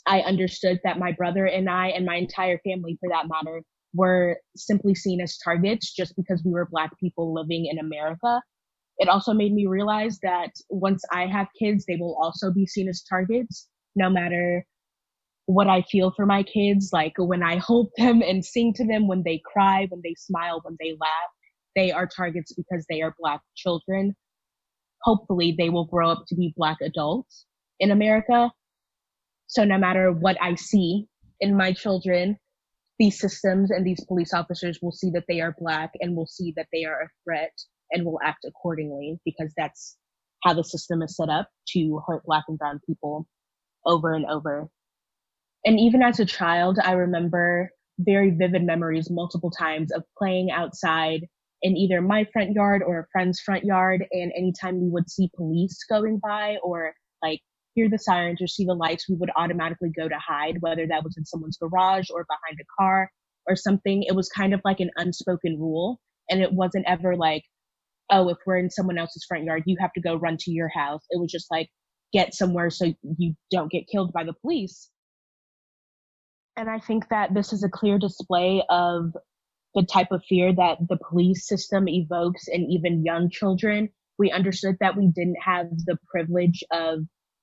I 0.07 0.21
understood 0.21 0.81
that 0.83 0.99
my 0.99 1.13
brother 1.13 1.47
and 1.47 1.71
I, 1.71 1.89
and 1.89 2.07
my 2.07 2.17
entire 2.17 2.59
family 2.65 2.97
for 2.99 3.09
that 3.11 3.29
matter, 3.29 3.63
were 3.95 4.39
simply 4.57 4.95
seen 4.95 5.21
as 5.21 5.39
targets 5.39 5.93
just 5.93 6.17
because 6.17 6.43
we 6.45 6.53
were 6.53 6.69
Black 6.71 6.99
people 6.99 7.33
living 7.35 7.67
in 7.67 7.79
America. 7.79 8.41
It 8.99 9.09
also 9.09 9.33
made 9.33 9.53
me 9.53 9.67
realize 9.67 10.19
that 10.23 10.53
once 10.69 11.03
I 11.13 11.27
have 11.27 11.49
kids, 11.59 11.85
they 11.87 11.97
will 11.97 12.17
also 12.23 12.53
be 12.53 12.67
seen 12.67 12.89
as 12.89 13.03
targets, 13.03 13.69
no 13.97 14.09
matter 14.09 14.67
what 15.47 15.67
I 15.67 15.83
feel 15.83 16.13
for 16.13 16.27
my 16.27 16.43
kids. 16.43 16.91
Like 16.93 17.15
when 17.19 17.43
I 17.43 17.57
hold 17.57 17.91
them 17.97 18.23
and 18.23 18.45
sing 18.45 18.73
to 18.75 18.87
them, 18.87 19.09
when 19.09 19.23
they 19.23 19.41
cry, 19.45 19.87
when 19.89 20.01
they 20.03 20.15
smile, 20.17 20.61
when 20.63 20.77
they 20.81 20.93
laugh, 21.01 21.31
they 21.75 21.91
are 21.91 22.07
targets 22.07 22.53
because 22.53 22.85
they 22.89 23.03
are 23.03 23.15
Black 23.19 23.41
children. 23.55 24.15
Hopefully, 25.03 25.55
they 25.57 25.69
will 25.69 25.87
grow 25.87 26.11
up 26.11 26.25
to 26.29 26.37
be 26.37 26.55
Black 26.57 26.79
adults 26.81 27.47
in 27.81 27.91
America. 27.91 28.53
So, 29.49 29.65
no 29.65 29.79
matter 29.79 30.13
what 30.13 30.37
I 30.41 30.55
see 30.55 31.09
in 31.41 31.57
my 31.57 31.73
children, 31.73 32.39
these 33.03 33.19
systems 33.19 33.73
and 33.73 33.85
these 33.85 34.05
police 34.05 34.33
officers 34.33 34.79
will 34.81 34.93
see 34.93 35.11
that 35.11 35.25
they 35.29 35.41
are 35.41 35.57
Black 35.59 35.91
and 36.01 36.15
will 36.15 36.29
see 36.29 36.53
that 36.57 36.69
they 36.73 36.85
are 36.85 37.03
a 37.03 37.09
threat 37.25 37.53
and 37.91 38.05
will 38.05 38.21
act 38.25 38.45
accordingly 38.47 39.19
because 39.25 39.53
that's 39.57 39.97
how 40.45 40.55
the 40.55 40.63
system 40.63 41.03
is 41.03 41.17
set 41.17 41.29
up 41.29 41.49
to 41.67 42.01
hurt 42.07 42.23
Black 42.25 42.45
and 42.47 42.57
Brown 42.57 42.79
people 42.87 43.27
over 43.85 44.15
and 44.15 44.25
over. 44.27 44.69
And 45.65 45.81
even 45.81 46.01
as 46.01 46.21
a 46.21 46.25
child, 46.25 46.79
I 46.81 46.93
remember 46.93 47.71
very 47.99 48.31
vivid 48.31 48.63
memories 48.63 49.11
multiple 49.11 49.51
times 49.51 49.91
of 49.91 50.05
playing 50.17 50.53
outside 50.53 51.27
in 51.61 51.77
either 51.77 52.01
my 52.01 52.25
front 52.33 52.53
yard 52.53 52.85
or 52.87 53.01
a 53.01 53.07
friend's 53.11 53.41
front 53.41 53.65
yard. 53.65 54.07
And 54.13 54.31
anytime 54.37 54.81
we 54.81 54.89
would 54.89 55.11
see 55.11 55.29
police 55.35 55.77
going 55.91 56.21
by 56.23 56.59
or 56.63 56.95
like 57.21 57.41
hear 57.75 57.89
the 57.89 57.99
sirens 57.99 58.41
or 58.43 58.47
see 58.47 58.65
the 58.65 58.75
lights, 58.75 59.09
we 59.09 59.17
would 59.17 59.31
automatically 59.37 59.91
go 59.97 60.09
to 60.09 60.19
hide, 60.19 60.59
whether 60.61 60.87
that 60.87 61.05
was 61.05 61.17
in 61.17 61.25
someone's 61.25 61.59
garage 61.59 62.09
or 62.11 62.25
behind 62.25 62.59
a 62.61 62.83
car 62.83 63.11
or 63.47 63.57
something. 63.57 64.03
It 64.03 64.15
was 64.15 64.29
kind 64.29 64.55
of 64.55 64.61
like 64.65 64.81
an 64.81 64.91
unspoken 64.97 65.59
rule. 65.59 66.01
And 66.31 66.43
it 66.43 66.53
wasn't 66.53 66.87
ever 66.87 67.17
like, 67.17 67.45
oh, 68.11 68.29
if 68.29 68.39
we're 68.47 68.59
in 68.59 68.71
someone 68.71 68.99
else's 68.99 69.25
front 69.27 69.45
yard, 69.45 69.63
you 69.67 69.77
have 69.81 69.93
to 69.95 70.01
go 70.01 70.15
run 70.15 70.37
to 70.41 70.51
your 70.51 70.69
house. 70.69 71.03
It 71.11 71.21
was 71.21 71.31
just 71.31 71.51
like, 71.51 71.69
get 72.13 72.35
somewhere 72.35 72.71
so 72.71 72.93
you 73.19 73.35
don't 73.51 73.73
get 73.73 73.89
killed 73.89 74.13
by 74.13 74.25
the 74.25 74.35
police. 74.35 74.91
And 76.57 76.69
I 76.69 76.79
think 76.79 77.09
that 77.09 77.33
this 77.33 77.53
is 77.53 77.65
a 77.65 77.71
clear 77.71 77.99
display 77.99 78.63
of 78.69 79.17
the 79.75 79.83
type 79.83 80.13
of 80.13 80.23
fear 80.29 80.53
that 80.55 80.77
the 80.87 80.99
police 81.09 81.49
system 81.49 81.89
evokes 81.89 82.49
in 82.49 82.71
even 82.71 83.05
young 83.05 83.31
children. 83.31 83.89
We 84.19 84.31
understood 84.31 84.77
that 84.81 84.97
we 84.97 85.07
didn't 85.07 85.39
have 85.43 85.69
the 85.87 85.97
privilege 86.11 86.63
of 86.71 86.99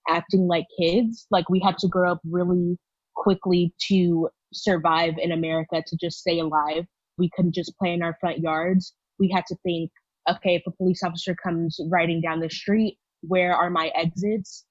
acting 0.07 0.47
like 0.47 0.65
kids. 0.79 1.27
Like 1.31 1.49
we 1.49 1.59
had 1.59 1.77
to 1.79 1.87
grow 1.87 2.11
up 2.11 2.21
really 2.29 2.77
quickly 3.15 3.73
to 3.87 4.29
survive 4.53 5.15
in 5.17 5.31
America, 5.31 5.83
to 5.85 5.97
just 5.97 6.19
stay 6.19 6.39
alive. 6.39 6.85
We 7.17 7.29
couldn't 7.35 7.55
just 7.55 7.77
play 7.77 7.93
in 7.93 8.01
our 8.01 8.15
front 8.19 8.39
yards. 8.39 8.93
We 9.19 9.29
had 9.29 9.45
to 9.47 9.55
think, 9.63 9.91
okay, 10.29 10.55
if 10.55 10.63
a 10.67 10.71
police 10.71 11.03
officer 11.03 11.35
comes 11.35 11.79
riding 11.89 12.21
down 12.21 12.39
the 12.39 12.49
street, 12.49 12.97
where 13.21 13.53
are 13.53 13.69
my 13.69 13.91
exits? 13.95 14.65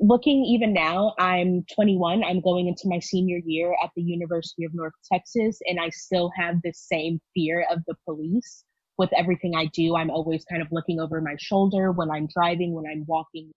looking 0.00 0.44
even 0.44 0.72
now, 0.72 1.14
I'm 1.18 1.64
21. 1.74 2.22
I'm 2.22 2.40
going 2.40 2.68
into 2.68 2.82
my 2.86 2.98
senior 3.00 3.40
year 3.44 3.74
at 3.82 3.90
the 3.96 4.02
University 4.02 4.64
of 4.64 4.74
North 4.74 4.92
Texas, 5.10 5.58
and 5.66 5.80
I 5.80 5.88
still 5.90 6.30
have 6.36 6.56
the 6.62 6.72
same 6.72 7.20
fear 7.34 7.66
of 7.70 7.80
the 7.86 7.94
police. 8.04 8.64
With 8.96 9.10
everything 9.16 9.54
I 9.54 9.66
do, 9.66 9.96
I'm 9.96 10.10
always 10.10 10.44
kind 10.44 10.62
of 10.62 10.68
looking 10.72 11.00
over 11.00 11.20
my 11.20 11.36
shoulder 11.38 11.92
when 11.92 12.10
I'm 12.10 12.28
driving, 12.32 12.74
when 12.74 12.84
I'm 12.86 13.04
walking. 13.06 13.50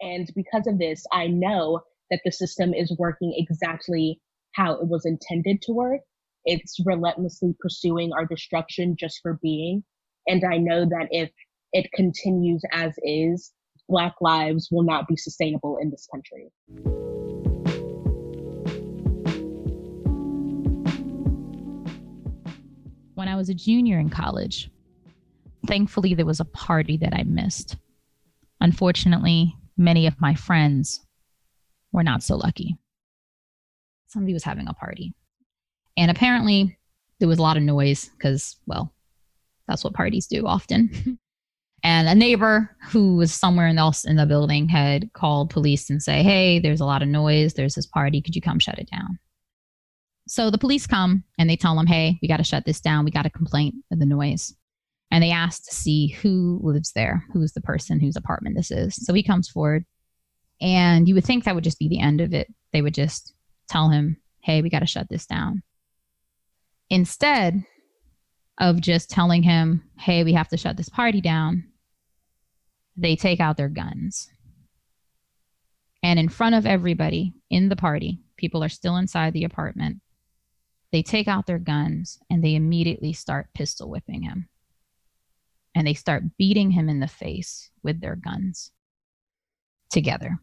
And 0.00 0.28
because 0.34 0.66
of 0.66 0.78
this, 0.78 1.04
I 1.12 1.26
know 1.26 1.80
that 2.10 2.20
the 2.24 2.32
system 2.32 2.74
is 2.74 2.94
working 2.98 3.32
exactly 3.36 4.20
how 4.52 4.72
it 4.74 4.86
was 4.86 5.06
intended 5.06 5.62
to 5.62 5.72
work. 5.72 6.00
It's 6.44 6.78
relentlessly 6.84 7.54
pursuing 7.60 8.12
our 8.12 8.26
destruction 8.26 8.96
just 8.98 9.20
for 9.22 9.38
being. 9.42 9.84
And 10.26 10.44
I 10.44 10.58
know 10.58 10.84
that 10.84 11.08
if 11.10 11.30
it 11.72 11.90
continues 11.92 12.62
as 12.72 12.94
is, 13.02 13.52
Black 13.88 14.14
lives 14.20 14.68
will 14.70 14.82
not 14.82 15.08
be 15.08 15.16
sustainable 15.16 15.78
in 15.80 15.90
this 15.90 16.08
country. 16.12 16.50
When 23.14 23.28
I 23.28 23.36
was 23.36 23.48
a 23.48 23.54
junior 23.54 23.98
in 23.98 24.10
college, 24.10 24.70
thankfully 25.66 26.14
there 26.14 26.26
was 26.26 26.40
a 26.40 26.44
party 26.44 26.96
that 26.98 27.14
I 27.14 27.22
missed. 27.22 27.76
Unfortunately, 28.60 29.56
many 29.76 30.06
of 30.06 30.20
my 30.20 30.34
friends 30.34 31.00
were 31.92 32.02
not 32.02 32.22
so 32.22 32.36
lucky. 32.36 32.76
Somebody 34.08 34.32
was 34.32 34.44
having 34.44 34.68
a 34.68 34.74
party. 34.74 35.14
And 35.96 36.10
apparently, 36.10 36.78
there 37.18 37.28
was 37.28 37.38
a 37.38 37.42
lot 37.42 37.56
of 37.56 37.62
noise 37.62 38.10
because, 38.16 38.56
well, 38.66 38.92
that's 39.66 39.82
what 39.82 39.94
parties 39.94 40.26
do 40.26 40.46
often. 40.46 41.18
And 41.82 42.08
a 42.08 42.16
neighbor 42.16 42.74
who 42.90 43.14
was 43.14 43.32
somewhere 43.32 43.68
else 43.68 44.04
in 44.04 44.16
the 44.16 44.26
building 44.26 44.68
had 44.68 45.12
called 45.12 45.50
police 45.50 45.88
and 45.88 46.02
say, 46.02 46.24
"Hey, 46.24 46.58
there's 46.58 46.80
a 46.80 46.84
lot 46.84 47.00
of 47.00 47.06
noise. 47.06 47.54
There's 47.54 47.76
this 47.76 47.86
party. 47.86 48.20
Could 48.20 48.34
you 48.34 48.42
come 48.42 48.58
shut 48.58 48.80
it 48.80 48.90
down?" 48.90 49.20
So 50.26 50.50
the 50.50 50.58
police 50.58 50.84
come 50.86 51.22
and 51.38 51.48
they 51.48 51.54
tell 51.54 51.76
them, 51.76 51.86
"Hey, 51.86 52.18
we 52.20 52.26
got 52.26 52.38
to 52.38 52.44
shut 52.44 52.64
this 52.64 52.80
down. 52.80 53.04
We 53.04 53.12
got 53.12 53.26
a 53.26 53.30
complaint 53.30 53.76
of 53.92 54.00
the 54.00 54.06
noise." 54.06 54.52
And 55.10 55.22
they 55.22 55.30
ask 55.30 55.64
to 55.64 55.74
see 55.74 56.08
who 56.08 56.60
lives 56.62 56.92
there, 56.92 57.24
who's 57.32 57.52
the 57.52 57.60
person 57.60 58.00
whose 58.00 58.16
apartment 58.16 58.56
this 58.56 58.70
is. 58.70 58.96
So 59.04 59.14
he 59.14 59.22
comes 59.22 59.48
forward, 59.48 59.84
and 60.60 61.08
you 61.08 61.14
would 61.14 61.24
think 61.24 61.44
that 61.44 61.54
would 61.54 61.64
just 61.64 61.78
be 61.78 61.88
the 61.88 62.00
end 62.00 62.20
of 62.20 62.34
it. 62.34 62.52
They 62.72 62.82
would 62.82 62.94
just 62.94 63.34
tell 63.68 63.88
him, 63.88 64.16
"Hey, 64.40 64.62
we 64.62 64.70
got 64.70 64.80
to 64.80 64.86
shut 64.86 65.08
this 65.08 65.26
down." 65.26 65.62
Instead, 66.90 67.64
of 68.58 68.80
just 68.80 69.10
telling 69.10 69.42
him, 69.42 69.82
hey, 69.98 70.24
we 70.24 70.32
have 70.32 70.48
to 70.48 70.56
shut 70.56 70.76
this 70.76 70.88
party 70.88 71.20
down, 71.20 71.64
they 72.96 73.16
take 73.16 73.40
out 73.40 73.56
their 73.56 73.68
guns. 73.68 74.28
And 76.02 76.18
in 76.18 76.28
front 76.28 76.54
of 76.54 76.66
everybody 76.66 77.34
in 77.50 77.68
the 77.68 77.76
party, 77.76 78.20
people 78.36 78.62
are 78.64 78.68
still 78.68 78.96
inside 78.96 79.32
the 79.32 79.44
apartment. 79.44 80.00
They 80.92 81.02
take 81.02 81.28
out 81.28 81.46
their 81.46 81.58
guns 81.58 82.18
and 82.30 82.42
they 82.42 82.54
immediately 82.54 83.12
start 83.12 83.52
pistol 83.54 83.90
whipping 83.90 84.22
him. 84.22 84.48
And 85.76 85.86
they 85.86 85.94
start 85.94 86.36
beating 86.36 86.72
him 86.72 86.88
in 86.88 86.98
the 86.98 87.06
face 87.06 87.70
with 87.84 88.00
their 88.00 88.16
guns 88.16 88.72
together 89.90 90.40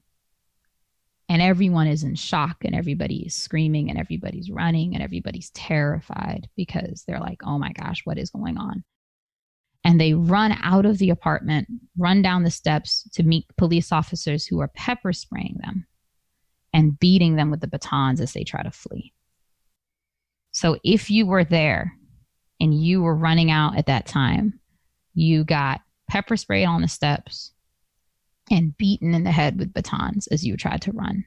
and 1.30 1.42
everyone 1.42 1.88
is 1.88 2.04
in 2.04 2.14
shock 2.14 2.64
and 2.64 2.76
everybody 2.76 3.26
is 3.26 3.34
screaming 3.34 3.90
and 3.90 3.98
everybody's 3.98 4.52
running 4.52 4.94
and 4.94 5.04
everybody's 5.04 5.50
terrified 5.52 6.50
because 6.56 7.04
they're 7.08 7.20
like, 7.20 7.42
oh 7.44 7.58
my 7.58 7.72
gosh, 7.72 8.02
what 8.04 8.18
is 8.18 8.30
going 8.30 8.58
on? 8.58 8.84
And 9.86 10.00
they 10.00 10.14
run 10.14 10.56
out 10.62 10.86
of 10.86 10.98
the 10.98 11.10
apartment, 11.10 11.68
run 11.98 12.22
down 12.22 12.44
the 12.44 12.52
steps 12.52 13.10
to 13.14 13.24
meet 13.24 13.46
police 13.58 13.92
officers 13.92 14.46
who 14.46 14.60
are 14.60 14.70
pepper 14.70 15.12
spraying 15.12 15.58
them 15.60 15.88
and 16.74 17.00
beating 17.00 17.36
them 17.36 17.52
with 17.52 17.62
the 17.62 17.68
batons 17.68 18.22
as 18.22 18.34
they 18.34 18.44
try 18.44 18.62
to 18.62 18.72
flee. 18.72 19.14
So 20.52 20.78
if 20.84 21.10
you 21.10 21.26
were 21.26 21.44
there 21.44 21.94
and 22.60 22.74
you 22.74 23.02
were 23.02 23.16
running 23.16 23.50
out 23.50 23.78
at 23.78 23.88
that 23.88 24.06
time, 24.06 24.60
you 25.14 25.44
got 25.44 25.82
pepper 26.10 26.38
sprayed 26.38 26.68
on 26.68 26.82
the 26.82 26.88
steps, 26.88 27.54
and 28.52 28.78
beaten 28.78 29.14
in 29.14 29.24
the 29.24 29.32
head 29.32 29.58
with 29.58 29.74
batons 29.74 30.28
as 30.28 30.46
you 30.46 30.58
tried 30.58 30.82
to 30.82 30.92
run. 30.92 31.26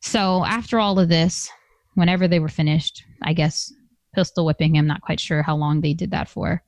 So 0.00 0.44
after 0.44 0.78
all 0.78 0.98
of 0.98 1.08
this, 1.08 1.50
whenever 1.94 2.28
they 2.28 2.40
were 2.40 2.48
finished, 2.48 3.04
I 3.22 3.32
guess 3.32 3.72
pistol 4.14 4.44
whipping 4.44 4.74
him, 4.74 4.86
not 4.86 5.02
quite 5.02 5.20
sure 5.20 5.42
how 5.42 5.56
long 5.56 5.80
they 5.80 5.94
did 5.94 6.10
that 6.10 6.28
for, 6.28 6.62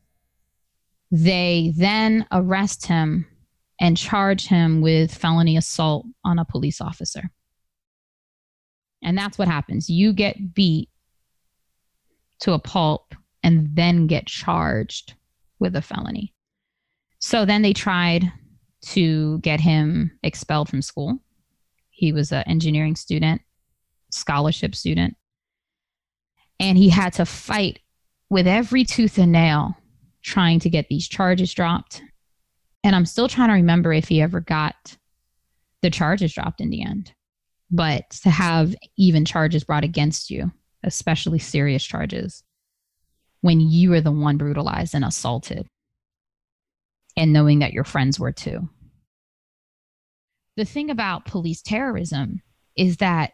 they 1.11 1.73
then 1.77 2.27
arrest 2.31 2.87
him 2.87 3.27
and 3.81 3.97
charge 3.97 4.47
him 4.47 4.81
with 4.81 5.15
felony 5.15 5.57
assault 5.57 6.07
on 6.25 6.39
a 6.39 6.45
police 6.45 6.81
officer. 6.81 7.31
And 9.03 9.17
that's 9.17 9.39
what 9.39 9.49
happens. 9.49 9.89
You 9.89 10.13
get 10.13 10.55
beat 10.55 10.89
to 12.41 12.53
a 12.53 12.59
pulp 12.59 13.15
and 13.43 13.75
then 13.75 14.07
get 14.07 14.27
charged 14.27 15.15
with 15.61 15.77
a 15.77 15.83
felony. 15.83 16.35
So 17.21 17.45
then 17.45 17.63
they 17.63 17.73
tried 17.73 18.33
to 18.87 19.39
get 19.41 19.61
him 19.61 20.11
expelled 20.23 20.69
from 20.69 20.83
school. 20.83 21.19
He 21.91 22.13
was 22.13 22.33
an 22.33 22.45
engineering 22.47 22.97
student, 22.97 23.43
scholarship 24.11 24.75
student, 24.75 25.17
and 26.59 26.79
he 26.79 26.89
had 26.89 27.13
to 27.15 27.27
fight 27.27 27.81
with 28.31 28.47
every 28.47 28.85
tooth 28.85 29.19
and 29.19 29.33
nail 29.33 29.77
trying 30.23 30.61
to 30.61 30.71
get 30.71 30.89
these 30.89 31.07
charges 31.09 31.53
dropped. 31.53 32.03
And 32.83 32.97
I'm 32.97 33.07
still 33.07 33.29
trying 33.29 33.49
to 33.49 33.55
remember 33.55 33.93
if 33.93 34.09
he 34.09 34.23
ever 34.23 34.41
got 34.41 34.97
the 35.83 35.91
charges 35.91 36.33
dropped 36.33 36.61
in 36.61 36.71
the 36.71 36.83
end. 36.83 37.13
but 37.71 38.11
to 38.11 38.31
have 38.31 38.75
even 38.97 39.25
charges 39.25 39.65
brought 39.65 39.85
against 39.85 40.31
you, 40.31 40.51
especially 40.83 41.39
serious 41.39 41.85
charges, 41.85 42.43
when 43.41 43.61
you 43.61 43.91
were 43.91 44.01
the 44.01 44.13
one 44.13 44.37
brutalized 44.37 44.95
and 44.95 45.05
assaulted, 45.05 45.67
and 47.17 47.33
knowing 47.33 47.61
that 47.61 47.73
your 47.73 47.85
friends 47.85 48.19
were 48.19 48.33
too. 48.33 48.69
The 50.57 50.65
thing 50.65 50.91
about 50.91 51.25
police 51.25 51.63
terrorism 51.63 52.43
is 52.77 52.99
that 52.99 53.33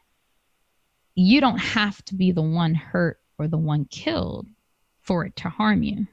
you 1.14 1.40
don't 1.40 1.58
have 1.58 2.04
to 2.04 2.14
be 2.14 2.30
the 2.30 2.42
one 2.42 2.74
hurt 2.74 3.18
or 3.38 3.48
the 3.48 3.58
one 3.58 3.86
killed 3.86 4.46
for 5.00 5.24
it 5.24 5.34
to 5.36 5.48
harm 5.48 5.82
you. 5.82 6.06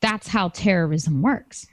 That's 0.00 0.28
how 0.28 0.48
terrorism 0.48 1.22
works. 1.22 1.66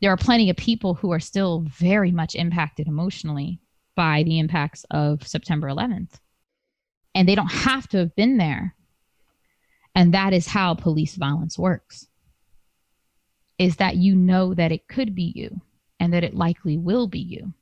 There 0.00 0.10
are 0.10 0.16
plenty 0.16 0.48
of 0.50 0.56
people 0.56 0.94
who 0.94 1.12
are 1.12 1.20
still 1.20 1.60
very 1.60 2.10
much 2.10 2.34
impacted 2.34 2.88
emotionally 2.88 3.60
by 3.94 4.22
the 4.22 4.38
impacts 4.38 4.84
of 4.90 5.26
September 5.26 5.68
11th. 5.68 6.20
And 7.14 7.28
they 7.28 7.34
don't 7.34 7.50
have 7.50 7.88
to 7.88 7.98
have 7.98 8.14
been 8.14 8.36
there. 8.36 8.74
And 9.94 10.14
that 10.14 10.32
is 10.32 10.46
how 10.46 10.74
police 10.74 11.16
violence 11.16 11.58
works. 11.58 12.06
Is 13.58 13.76
that 13.76 13.96
you 13.96 14.14
know 14.14 14.54
that 14.54 14.72
it 14.72 14.88
could 14.88 15.14
be 15.14 15.32
you 15.34 15.60
and 15.98 16.12
that 16.14 16.24
it 16.24 16.34
likely 16.34 16.78
will 16.78 17.08
be 17.08 17.18
you. 17.18 17.52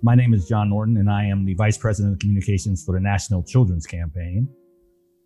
My 0.00 0.14
name 0.14 0.32
is 0.32 0.46
John 0.46 0.70
Norton, 0.70 0.96
and 0.96 1.10
I 1.10 1.24
am 1.24 1.44
the 1.44 1.54
Vice 1.54 1.76
President 1.76 2.14
of 2.14 2.20
Communications 2.20 2.82
for 2.84 2.92
the 2.92 3.00
National 3.00 3.42
Children's 3.42 3.84
Campaign. 3.84 4.48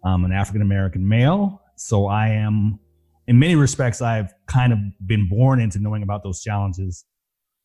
I'm 0.05 0.25
an 0.25 0.33
African 0.33 0.63
American 0.63 1.07
male, 1.07 1.61
so 1.83 2.07
I 2.07 2.29
am, 2.29 2.79
in 3.27 3.39
many 3.39 3.57
respects, 3.57 4.01
I've 4.01 4.33
kind 4.47 4.73
of 4.73 4.79
been 5.05 5.29
born 5.29 5.61
into 5.61 5.79
knowing 5.81 6.03
about 6.03 6.23
those 6.23 6.41
challenges. 6.41 7.05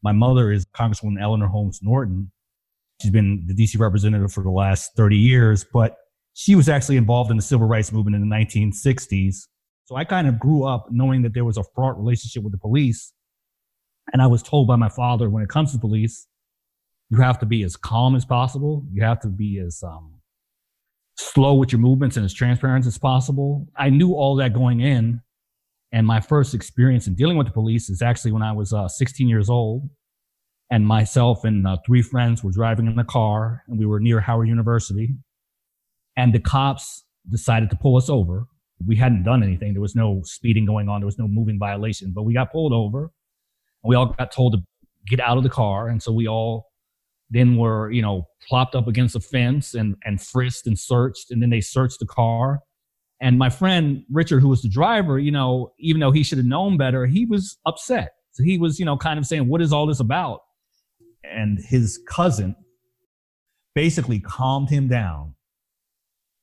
My 0.02 0.12
mother 0.12 0.52
is 0.52 0.66
Congresswoman 0.66 1.22
Eleanor 1.22 1.48
Holmes 1.48 1.80
Norton. 1.84 2.32
She's 3.02 3.12
been 3.12 3.44
the 3.46 3.54
DC 3.54 3.80
representative 3.80 4.34
for 4.34 4.44
the 4.44 4.50
last 4.50 4.92
30 4.98 5.18
years, 5.18 5.66
but 5.72 5.98
she 6.34 6.56
was 6.56 6.68
actually 6.68 6.98
involved 6.98 7.30
in 7.30 7.38
the 7.38 7.44
civil 7.44 7.68
rights 7.68 7.92
movement 7.92 8.16
in 8.16 8.28
the 8.28 8.36
1960s. 8.36 9.48
So 9.86 9.96
I 9.96 10.04
kind 10.04 10.28
of 10.28 10.40
grew 10.40 10.64
up 10.64 10.88
knowing 10.90 11.22
that 11.22 11.34
there 11.34 11.46
was 11.46 11.58
a 11.58 11.64
fraught 11.76 11.98
relationship 11.98 12.44
with 12.44 12.52
the 12.52 12.58
police. 12.58 13.14
And 14.14 14.22
I 14.22 14.28
was 14.28 14.42
told 14.42 14.68
by 14.68 14.78
my 14.78 14.90
father 14.90 15.30
when 15.30 15.44
it 15.44 15.50
comes 15.50 15.74
to 15.74 15.80
police, 15.80 16.28
you 17.10 17.22
have 17.22 17.40
to 17.40 17.46
be 17.46 17.64
as 17.64 17.76
calm 17.76 18.16
as 18.16 18.26
possible. 18.26 18.84
You 18.92 19.04
have 19.04 19.20
to 19.22 19.28
be 19.28 19.60
as 19.60 19.82
um, 19.84 20.17
slow 21.18 21.56
with 21.56 21.72
your 21.72 21.80
movements 21.80 22.16
and 22.16 22.26
as 22.26 22.34
transparent 22.34 22.86
as 22.86 22.98
possible. 22.98 23.68
I 23.76 23.90
knew 23.90 24.14
all 24.14 24.36
that 24.36 24.54
going 24.54 24.82
in. 24.82 25.22
And 25.92 26.06
my 26.06 26.20
first 26.20 26.54
experience 26.54 27.08
in 27.08 27.16
dealing 27.16 27.38
with 27.38 27.48
the 27.48 27.54
police 27.54 27.90
is 27.90 28.02
actually 28.02 28.34
when 28.34 28.42
I 28.42 28.52
was 28.52 28.74
uh, 28.74 28.88
16 28.88 29.28
years 29.28 29.50
old. 29.50 29.90
And 30.70 30.86
myself 30.86 31.46
and 31.46 31.66
uh, 31.66 31.78
three 31.86 32.02
friends 32.02 32.44
were 32.44 32.52
driving 32.52 32.88
in 32.88 32.98
the 32.98 33.06
car, 33.06 33.64
and 33.70 33.80
we 33.80 33.86
were 33.86 34.02
near 34.02 34.20
Howard 34.20 34.50
University. 34.50 35.16
And 36.18 36.34
the 36.34 36.40
cops 36.40 37.06
decided 37.30 37.70
to 37.70 37.78
pull 37.78 37.96
us 37.96 38.10
over. 38.10 38.48
We 38.86 38.98
hadn't 38.98 39.24
done 39.24 39.44
anything. 39.44 39.74
There 39.74 39.82
was 39.82 39.96
no 39.96 40.22
speeding 40.26 40.66
going 40.66 40.90
on. 40.90 41.00
There 41.00 41.06
was 41.06 41.18
no 41.18 41.28
moving 41.28 41.58
violation, 41.58 42.12
but 42.14 42.24
we 42.24 42.34
got 42.34 42.52
pulled 42.52 42.74
over. 42.74 43.04
And 43.04 43.90
we 43.90 43.96
all 43.96 44.08
got 44.08 44.32
told 44.32 44.54
to 44.54 44.60
get 45.08 45.22
out 45.22 45.38
of 45.38 45.44
the 45.44 45.50
car. 45.50 45.88
And 45.88 46.04
so 46.04 46.12
we 46.12 46.28
all 46.28 46.68
then 47.30 47.58
were 47.58 47.92
you 47.92 48.02
know 48.02 48.28
plopped 48.48 48.76
up 48.76 48.88
against 48.88 49.16
a 49.16 49.20
fence 49.20 49.74
and 49.74 49.96
and 50.04 50.22
frisked 50.22 50.68
and 50.68 50.78
searched 50.78 51.32
and 51.32 51.42
then 51.42 51.50
they 51.50 51.62
searched 51.62 52.00
the 52.00 52.06
car. 52.06 52.60
And 53.20 53.38
my 53.40 53.50
friend 53.50 54.04
richard 54.12 54.42
who 54.42 54.50
was 54.50 54.62
the 54.62 54.70
driver 54.70 55.18
you 55.20 55.32
know 55.32 55.74
even 55.80 56.00
though 56.00 56.12
he 56.12 56.24
should 56.24 56.38
have 56.38 56.48
known 56.48 56.78
better 56.78 57.06
he 57.06 57.26
was 57.26 57.58
upset. 57.66 58.12
So 58.32 58.44
he 58.44 58.58
was 58.58 58.80
you 58.80 58.86
know 58.86 58.98
kind 58.98 59.20
of 59.20 59.26
saying 59.26 59.48
what 59.48 59.62
is 59.62 59.74
all 59.74 59.86
this 59.86 60.00
about? 60.00 60.42
And 61.24 61.60
his 61.60 62.00
cousin 62.08 62.56
basically 63.76 64.20
calmed 64.20 64.70
him 64.72 64.88
down. 64.88 65.36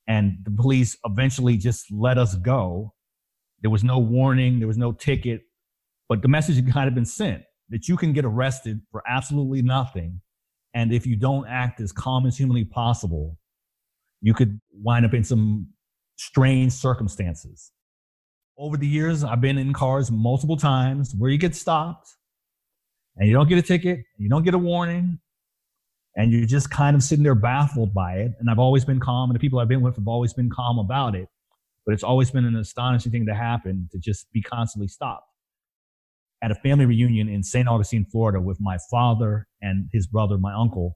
And 0.07 0.37
the 0.43 0.51
police 0.51 0.95
eventually 1.03 1.57
just 1.57 1.91
let 1.91 2.17
us 2.17 2.35
go. 2.35 2.93
There 3.61 3.71
was 3.71 3.83
no 3.83 3.99
warning. 3.99 4.59
There 4.59 4.69
was 4.69 4.77
no 4.77 4.93
ticket. 4.93 5.41
But 6.07 6.21
the 6.21 6.27
message 6.27 6.55
had 6.55 6.71
kind 6.71 6.87
of 6.87 6.95
been 6.95 7.05
sent 7.05 7.41
that 7.69 7.89
you 7.89 7.97
can 7.97 8.13
get 8.13 8.23
arrested 8.23 8.79
for 8.89 9.03
absolutely 9.05 9.63
nothing 9.63 10.21
and 10.75 10.91
if 10.91 11.07
you 11.07 11.15
don't 11.15 11.47
act 11.47 11.79
as 11.79 11.91
calm 11.93 12.27
as 12.27 12.37
humanly 12.37 12.65
possible, 12.65 13.37
you 14.21 14.33
could 14.33 14.59
wind 14.73 15.05
up 15.05 15.13
in 15.13 15.23
some 15.23 15.67
strange 16.17 16.73
circumstances. 16.73 17.71
Over 18.57 18.75
the 18.75 18.87
years, 18.87 19.23
I've 19.23 19.41
been 19.41 19.57
in 19.57 19.71
cars 19.71 20.11
multiple 20.11 20.57
times 20.57 21.15
where 21.17 21.31
you 21.31 21.37
get 21.37 21.55
stopped 21.55 22.09
and 23.15 23.27
you 23.27 23.33
don't 23.33 23.47
get 23.47 23.57
a 23.57 23.61
ticket, 23.61 24.01
you 24.17 24.29
don't 24.29 24.43
get 24.43 24.53
a 24.53 24.57
warning, 24.57 25.19
and 26.17 26.31
you're 26.31 26.45
just 26.45 26.69
kind 26.69 26.95
of 26.95 27.03
sitting 27.03 27.23
there 27.23 27.35
baffled 27.35 27.93
by 27.93 28.15
it. 28.15 28.31
And 28.39 28.49
I've 28.49 28.59
always 28.59 28.83
been 28.83 28.99
calm, 28.99 29.29
and 29.29 29.35
the 29.35 29.39
people 29.39 29.59
I've 29.59 29.67
been 29.69 29.81
with 29.81 29.95
have 29.95 30.07
always 30.07 30.33
been 30.33 30.49
calm 30.49 30.77
about 30.77 31.15
it. 31.15 31.29
But 31.85 31.93
it's 31.93 32.03
always 32.03 32.31
been 32.31 32.45
an 32.45 32.55
astonishing 32.55 33.11
thing 33.11 33.25
to 33.27 33.35
happen 33.35 33.87
to 33.91 33.99
just 33.99 34.31
be 34.33 34.41
constantly 34.41 34.87
stopped 34.87 35.29
at 36.45 36.51
a 36.51 36.55
family 36.55 36.85
reunion 36.85 37.27
in 37.27 37.41
St. 37.41 37.67
Augustine, 37.67 38.05
Florida, 38.05 38.39
with 38.39 38.59
my 38.61 38.77
father 38.91 39.47
and 39.63 39.89
his 39.91 40.05
brother, 40.05 40.37
my 40.37 40.53
uncle, 40.53 40.95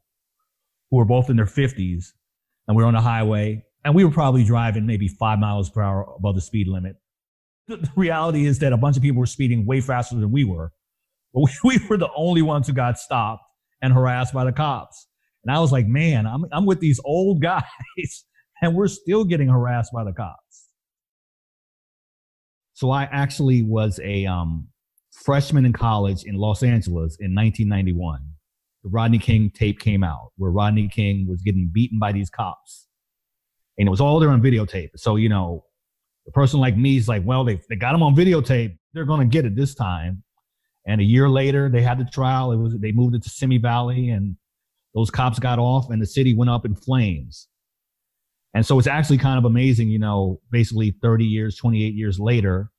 who 0.91 0.97
were 0.97 1.05
both 1.05 1.27
in 1.27 1.37
their 1.37 1.47
50s. 1.47 2.05
And 2.67 2.77
we 2.77 2.83
were 2.83 2.87
on 2.87 2.93
the 2.93 3.01
highway, 3.01 3.65
and 3.83 3.95
we 3.95 4.05
were 4.05 4.11
probably 4.11 4.43
driving 4.43 4.85
maybe 4.85 5.07
five 5.07 5.39
miles 5.39 5.71
per 5.71 5.81
hour 5.81 6.05
above 6.15 6.35
the 6.35 6.41
speed 6.41 6.67
limit. 6.67 6.97
The, 7.67 7.89
reality 7.95 8.45
is 8.45 8.59
that 8.59 8.73
a 8.73 8.77
bunch 8.77 8.95
of 8.95 9.01
people 9.01 9.19
were 9.19 9.25
speeding 9.25 9.65
way 9.65 9.81
faster 9.81 10.15
than 10.15 10.31
we 10.31 10.43
were. 10.43 10.71
But 11.33 11.45
we, 11.45 11.51
we 11.79 11.87
were 11.87 11.97
the 11.97 12.11
only 12.15 12.43
ones 12.43 12.67
who 12.67 12.73
got 12.73 12.99
stopped 12.99 13.41
and 13.81 13.91
harassed 13.91 14.35
by 14.35 14.45
the 14.45 14.51
cops. 14.51 15.07
And 15.43 15.55
I 15.55 15.59
was 15.59 15.71
like, 15.71 15.87
man, 15.87 16.27
I'm, 16.27 16.45
I'm 16.51 16.67
with 16.67 16.79
these 16.79 16.99
old 17.03 17.41
guys, 17.41 18.25
and 18.61 18.75
we're 18.75 18.87
still 18.87 19.23
getting 19.23 19.49
harassed 19.49 19.91
by 19.91 20.03
the 20.03 20.13
cops. 20.13 20.67
So 22.73 22.91
I 22.91 23.05
actually 23.05 23.63
was 23.63 23.99
a 24.03 24.27
um, 24.27 24.67
freshman 25.23 25.65
in 25.65 25.73
college 25.73 26.23
in 26.23 26.35
Los 26.35 26.63
Angeles 26.63 27.17
in 27.19 27.35
1991, 27.35 28.21
the 28.83 28.89
Rodney 28.89 29.19
King 29.19 29.51
tape 29.51 29.79
came 29.79 30.03
out 30.03 30.31
where 30.37 30.51
Rodney 30.51 30.87
King 30.87 31.27
was 31.27 31.41
getting 31.41 31.69
beaten 31.71 31.99
by 31.99 32.11
these 32.11 32.29
cops. 32.29 32.87
And 33.77 33.87
it 33.87 33.91
was 33.91 34.01
all 34.01 34.19
there 34.19 34.29
on 34.29 34.41
videotape. 34.41 34.89
So, 34.95 35.15
you 35.15 35.29
know, 35.29 35.63
the 36.25 36.31
person 36.31 36.59
like 36.59 36.77
me 36.77 36.97
is 36.97 37.07
like, 37.07 37.23
well, 37.25 37.43
they, 37.43 37.61
they 37.69 37.75
got 37.75 37.95
him 37.95 38.03
on 38.03 38.15
videotape. 38.15 38.77
They're 38.93 39.05
going 39.05 39.21
to 39.21 39.25
get 39.25 39.45
it 39.45 39.55
this 39.55 39.73
time. 39.73 40.23
And 40.85 41.01
a 41.01 41.03
year 41.03 41.29
later, 41.29 41.69
they 41.69 41.81
had 41.81 41.99
the 41.99 42.05
trial. 42.05 42.51
It 42.51 42.57
was 42.57 42.77
they 42.77 42.91
moved 42.91 43.15
it 43.15 43.23
to 43.23 43.29
Simi 43.29 43.57
Valley, 43.57 44.09
and 44.09 44.35
those 44.95 45.11
cops 45.11 45.37
got 45.37 45.59
off, 45.59 45.89
and 45.91 46.01
the 46.01 46.05
city 46.05 46.33
went 46.33 46.49
up 46.49 46.65
in 46.65 46.73
flames. 46.75 47.47
And 48.53 48.65
so 48.65 48.79
it's 48.79 48.87
actually 48.87 49.19
kind 49.19 49.37
of 49.37 49.45
amazing, 49.45 49.89
you 49.89 49.99
know, 49.99 50.39
basically 50.51 50.95
30 51.01 51.25
years, 51.25 51.55
28 51.57 51.93
years 51.93 52.19
later, 52.19 52.71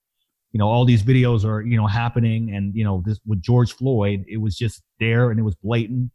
you 0.52 0.58
know 0.58 0.68
all 0.68 0.84
these 0.84 1.02
videos 1.02 1.44
are 1.44 1.62
you 1.62 1.76
know 1.76 1.86
happening. 1.86 2.54
And 2.54 2.74
you 2.74 2.84
know 2.84 3.02
this 3.04 3.20
with 3.26 3.42
george 3.42 3.72
floyd 3.72 4.24
it 4.28 4.38
was 4.38 4.56
just 4.56 4.82
there 4.98 5.30
and 5.30 5.38
it 5.38 5.42
was 5.42 5.54
blatant. 5.56 6.10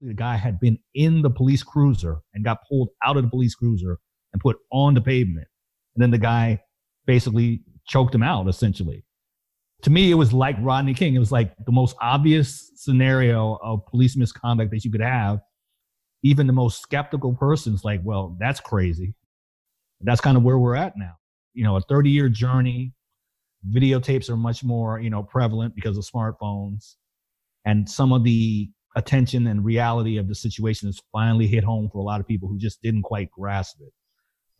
The 0.00 0.14
guy 0.14 0.36
had 0.36 0.60
been 0.60 0.78
in 0.94 1.22
the 1.22 1.30
police 1.30 1.62
cruiser 1.62 2.18
and 2.34 2.44
got 2.44 2.58
pulled 2.68 2.90
out 3.02 3.16
of 3.16 3.22
the 3.22 3.30
police 3.30 3.54
cruiser 3.54 3.98
and 4.32 4.42
put 4.42 4.58
on 4.70 4.94
the 4.94 5.00
pavement. 5.00 5.48
And 5.94 6.02
then 6.02 6.10
the 6.10 6.18
guy 6.18 6.60
basically 7.06 7.62
choked 7.86 8.14
him 8.14 8.22
out 8.22 8.48
essentially. 8.48 9.04
To 9.82 9.90
me 9.90 10.10
it 10.10 10.14
was 10.14 10.32
like 10.32 10.56
rodney 10.60 10.94
king. 10.94 11.14
It 11.14 11.18
was 11.18 11.32
like 11.32 11.54
the 11.64 11.72
most 11.72 11.96
obvious 12.00 12.70
scenario 12.76 13.58
of 13.62 13.86
police 13.86 14.16
misconduct 14.16 14.70
that 14.70 14.84
you 14.84 14.90
could 14.90 15.00
have. 15.00 15.40
Even 16.22 16.46
the 16.46 16.52
most 16.52 16.80
skeptical 16.80 17.34
person's 17.34 17.84
like 17.84 18.00
well 18.02 18.36
that's 18.40 18.60
crazy. 18.60 19.14
That's 20.00 20.20
kind 20.20 20.36
of 20.36 20.42
where 20.42 20.58
we're 20.58 20.76
at 20.76 20.94
now 20.96 21.16
you 21.56 21.64
know 21.64 21.76
a 21.76 21.80
30 21.80 22.10
year 22.10 22.28
journey. 22.28 22.92
Videotapes 23.74 24.30
are 24.30 24.36
much 24.36 24.62
more 24.62 25.00
you 25.00 25.10
know 25.10 25.22
prevalent 25.22 25.74
because 25.74 25.96
of 25.96 26.04
smartphones. 26.04 26.94
And 27.64 27.88
some 27.88 28.12
of 28.12 28.22
the 28.22 28.70
attention 28.94 29.48
and 29.48 29.64
reality 29.64 30.18
of 30.18 30.28
the 30.28 30.34
situation 30.34 30.88
has 30.88 31.00
finally 31.12 31.46
hit 31.46 31.64
home 31.64 31.88
for 31.92 31.98
a 31.98 32.04
lot 32.04 32.20
of 32.20 32.26
people 32.28 32.48
who 32.48 32.58
just 32.58 32.80
didn't 32.82 33.02
quite 33.02 33.30
grasp 33.30 33.78
it. 33.80 33.92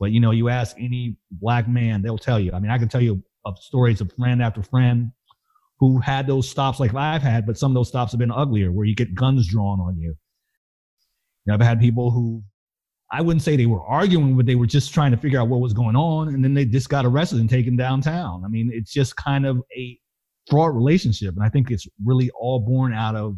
But 0.00 0.11
you 0.11 0.20
know 0.20 0.32
you 0.32 0.48
ask 0.48 0.76
any 0.78 1.16
black 1.30 1.68
man 1.68 2.02
they'll 2.02 2.18
tell 2.18 2.40
you. 2.40 2.52
I 2.52 2.59
mean 2.59 2.70
i 2.70 2.78
can 2.78 2.88
tell 2.88 3.02
you 3.02 3.22
of 3.44 3.59
stories 3.59 4.00
of 4.00 4.12
friend 4.18 4.42
after 4.42 4.62
friend 4.62 5.12
who 5.78 6.00
had 6.00 6.26
those 6.26 6.48
stops 6.48 6.80
like 6.80 6.94
i've 6.94 7.22
had 7.22 7.46
but 7.46 7.56
some 7.56 7.70
of 7.70 7.74
those 7.74 7.88
stops 7.88 8.11
have 8.11 8.18
been 8.18 8.32
uglier 8.32 8.72
where 8.72 8.87
you 8.87 8.94
get 8.94 9.14
guns 9.14 9.46
drawn 9.46 9.78
on 9.78 9.96
you, 9.96 10.09
you 10.09 10.16
know, 11.46 11.54
i've 11.54 11.61
had 11.61 11.78
people 11.78 12.11
who 12.11 12.42
I 13.12 13.22
wouldn't 13.22 13.42
say 13.42 13.56
they 13.56 13.66
were 13.66 13.84
arguing, 13.84 14.36
but 14.36 14.46
they 14.46 14.56
were 14.56 14.66
just 14.66 14.92
trying 14.92 15.12
to 15.12 15.16
figure 15.16 15.40
out 15.40 15.48
what 15.48 15.60
was 15.60 15.72
going 15.72 15.94
on. 15.94 16.28
And 16.28 16.42
then 16.42 16.54
they 16.54 16.64
just 16.64 16.88
got 16.88 17.06
arrested 17.06 17.38
and 17.38 17.48
taken 17.48 17.76
downtown. 17.76 18.42
I 18.44 18.48
mean, 18.48 18.70
it's 18.72 18.92
just 18.92 19.14
kind 19.16 19.46
of 19.46 19.62
a 19.76 19.98
fraught 20.50 20.74
relationship. 20.74 21.34
And 21.36 21.44
I 21.44 21.48
think 21.48 21.70
it's 21.70 21.86
really 22.04 22.30
all 22.30 22.60
born 22.60 22.92
out 22.92 23.14
of 23.14 23.36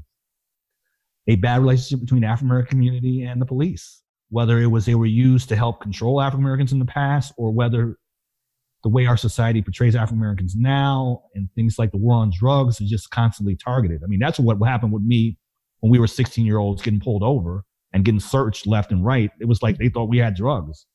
a 1.29 1.37
bad 1.37 1.61
relationship 1.61 2.01
between 2.01 2.23
the 2.23 2.27
African 2.27 2.49
American 2.49 2.71
community 2.71 3.23
and 3.23 3.41
the 3.41 3.47
police. 3.47 4.03
whether 4.31 4.59
it 4.59 4.67
was 4.67 4.85
they 4.85 4.95
were 4.95 5.07
used 5.07 5.49
to 5.49 5.57
help 5.57 5.81
control 5.81 6.21
African 6.21 6.45
Americans 6.45 6.73
in 6.73 6.79
the 6.79 6.85
past 6.85 7.33
or 7.39 7.51
whether 7.51 7.97
the 8.85 8.89
way 8.89 9.07
our 9.07 9.17
society 9.17 9.63
portrays 9.63 9.97
African 9.97 10.19
Americans 10.19 10.55
now 10.57 11.23
and 11.35 11.49
things 11.55 11.79
like 11.79 11.91
the 11.91 11.97
war 11.97 12.17
on 12.17 12.31
drugs 12.39 12.81
is 12.81 12.89
just 12.89 13.11
constantly 13.11 13.57
targeted. 13.57 14.03
I 14.05 14.07
mean, 14.07 14.21
that's 14.21 14.39
what 14.39 14.57
happened 14.67 14.93
with 14.93 15.03
me 15.03 15.37
when 15.81 15.91
we 15.91 15.99
were 15.99 16.07
16 16.07 16.45
year 16.45 16.59
olds 16.59 16.83
getting 16.83 17.01
pulled 17.01 17.23
over 17.23 17.65
and 17.99 18.05
getting 18.05 18.21
searched 18.21 18.65
left 18.65 18.93
and 18.93 19.05
right. 19.05 19.29
It 19.41 19.47
was 19.47 19.61
like 19.61 19.77
they 19.77 19.89
thought 19.89 20.05
we 20.05 20.19
had 20.19 20.37
drugs. 20.37 20.87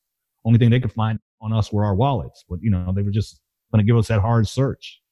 Only 0.46 0.58
thing 0.58 0.70
they 0.70 0.80
could 0.80 0.92
find 0.92 1.18
on 1.42 1.52
us 1.52 1.70
were 1.70 1.84
our 1.84 1.94
wallets. 1.94 2.46
But, 2.48 2.60
you 2.62 2.70
know, 2.70 2.94
they 2.96 3.02
were 3.02 3.10
just 3.10 3.42
going 3.70 3.84
to 3.84 3.86
give 3.86 3.98
us 3.98 4.08
that 4.08 4.22
hard 4.22 4.48
search. 4.48 5.02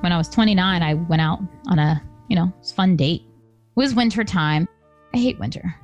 When 0.00 0.10
I 0.10 0.16
was 0.16 0.30
29, 0.30 0.82
I 0.82 0.94
went 0.94 1.20
out 1.20 1.40
on 1.66 1.78
a, 1.78 2.02
you 2.28 2.36
know, 2.36 2.50
fun 2.74 2.96
date. 2.96 3.20
It 3.20 3.76
was 3.76 3.94
winter 3.94 4.24
time. 4.24 4.66
I 5.14 5.18
hate 5.18 5.38
winter. 5.38 5.74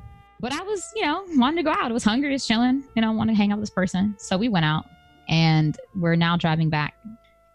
But 0.41 0.55
I 0.55 0.63
was, 0.63 0.91
you 0.97 1.03
know, 1.03 1.25
wanted 1.35 1.57
to 1.57 1.63
go 1.63 1.73
out. 1.73 1.91
I 1.91 1.93
was 1.93 2.05
hungry, 2.05 2.33
was 2.33 2.47
chilling, 2.47 2.85
you 2.95 3.03
know, 3.03 3.13
wanted 3.13 3.33
to 3.33 3.37
hang 3.37 3.53
out 3.53 3.59
with 3.59 3.69
this 3.69 3.75
person. 3.75 4.15
So 4.17 4.39
we 4.39 4.49
went 4.49 4.65
out 4.65 4.87
and 5.29 5.77
we're 5.95 6.17
now 6.17 6.39
driving 6.39 6.71
back. 6.71 6.95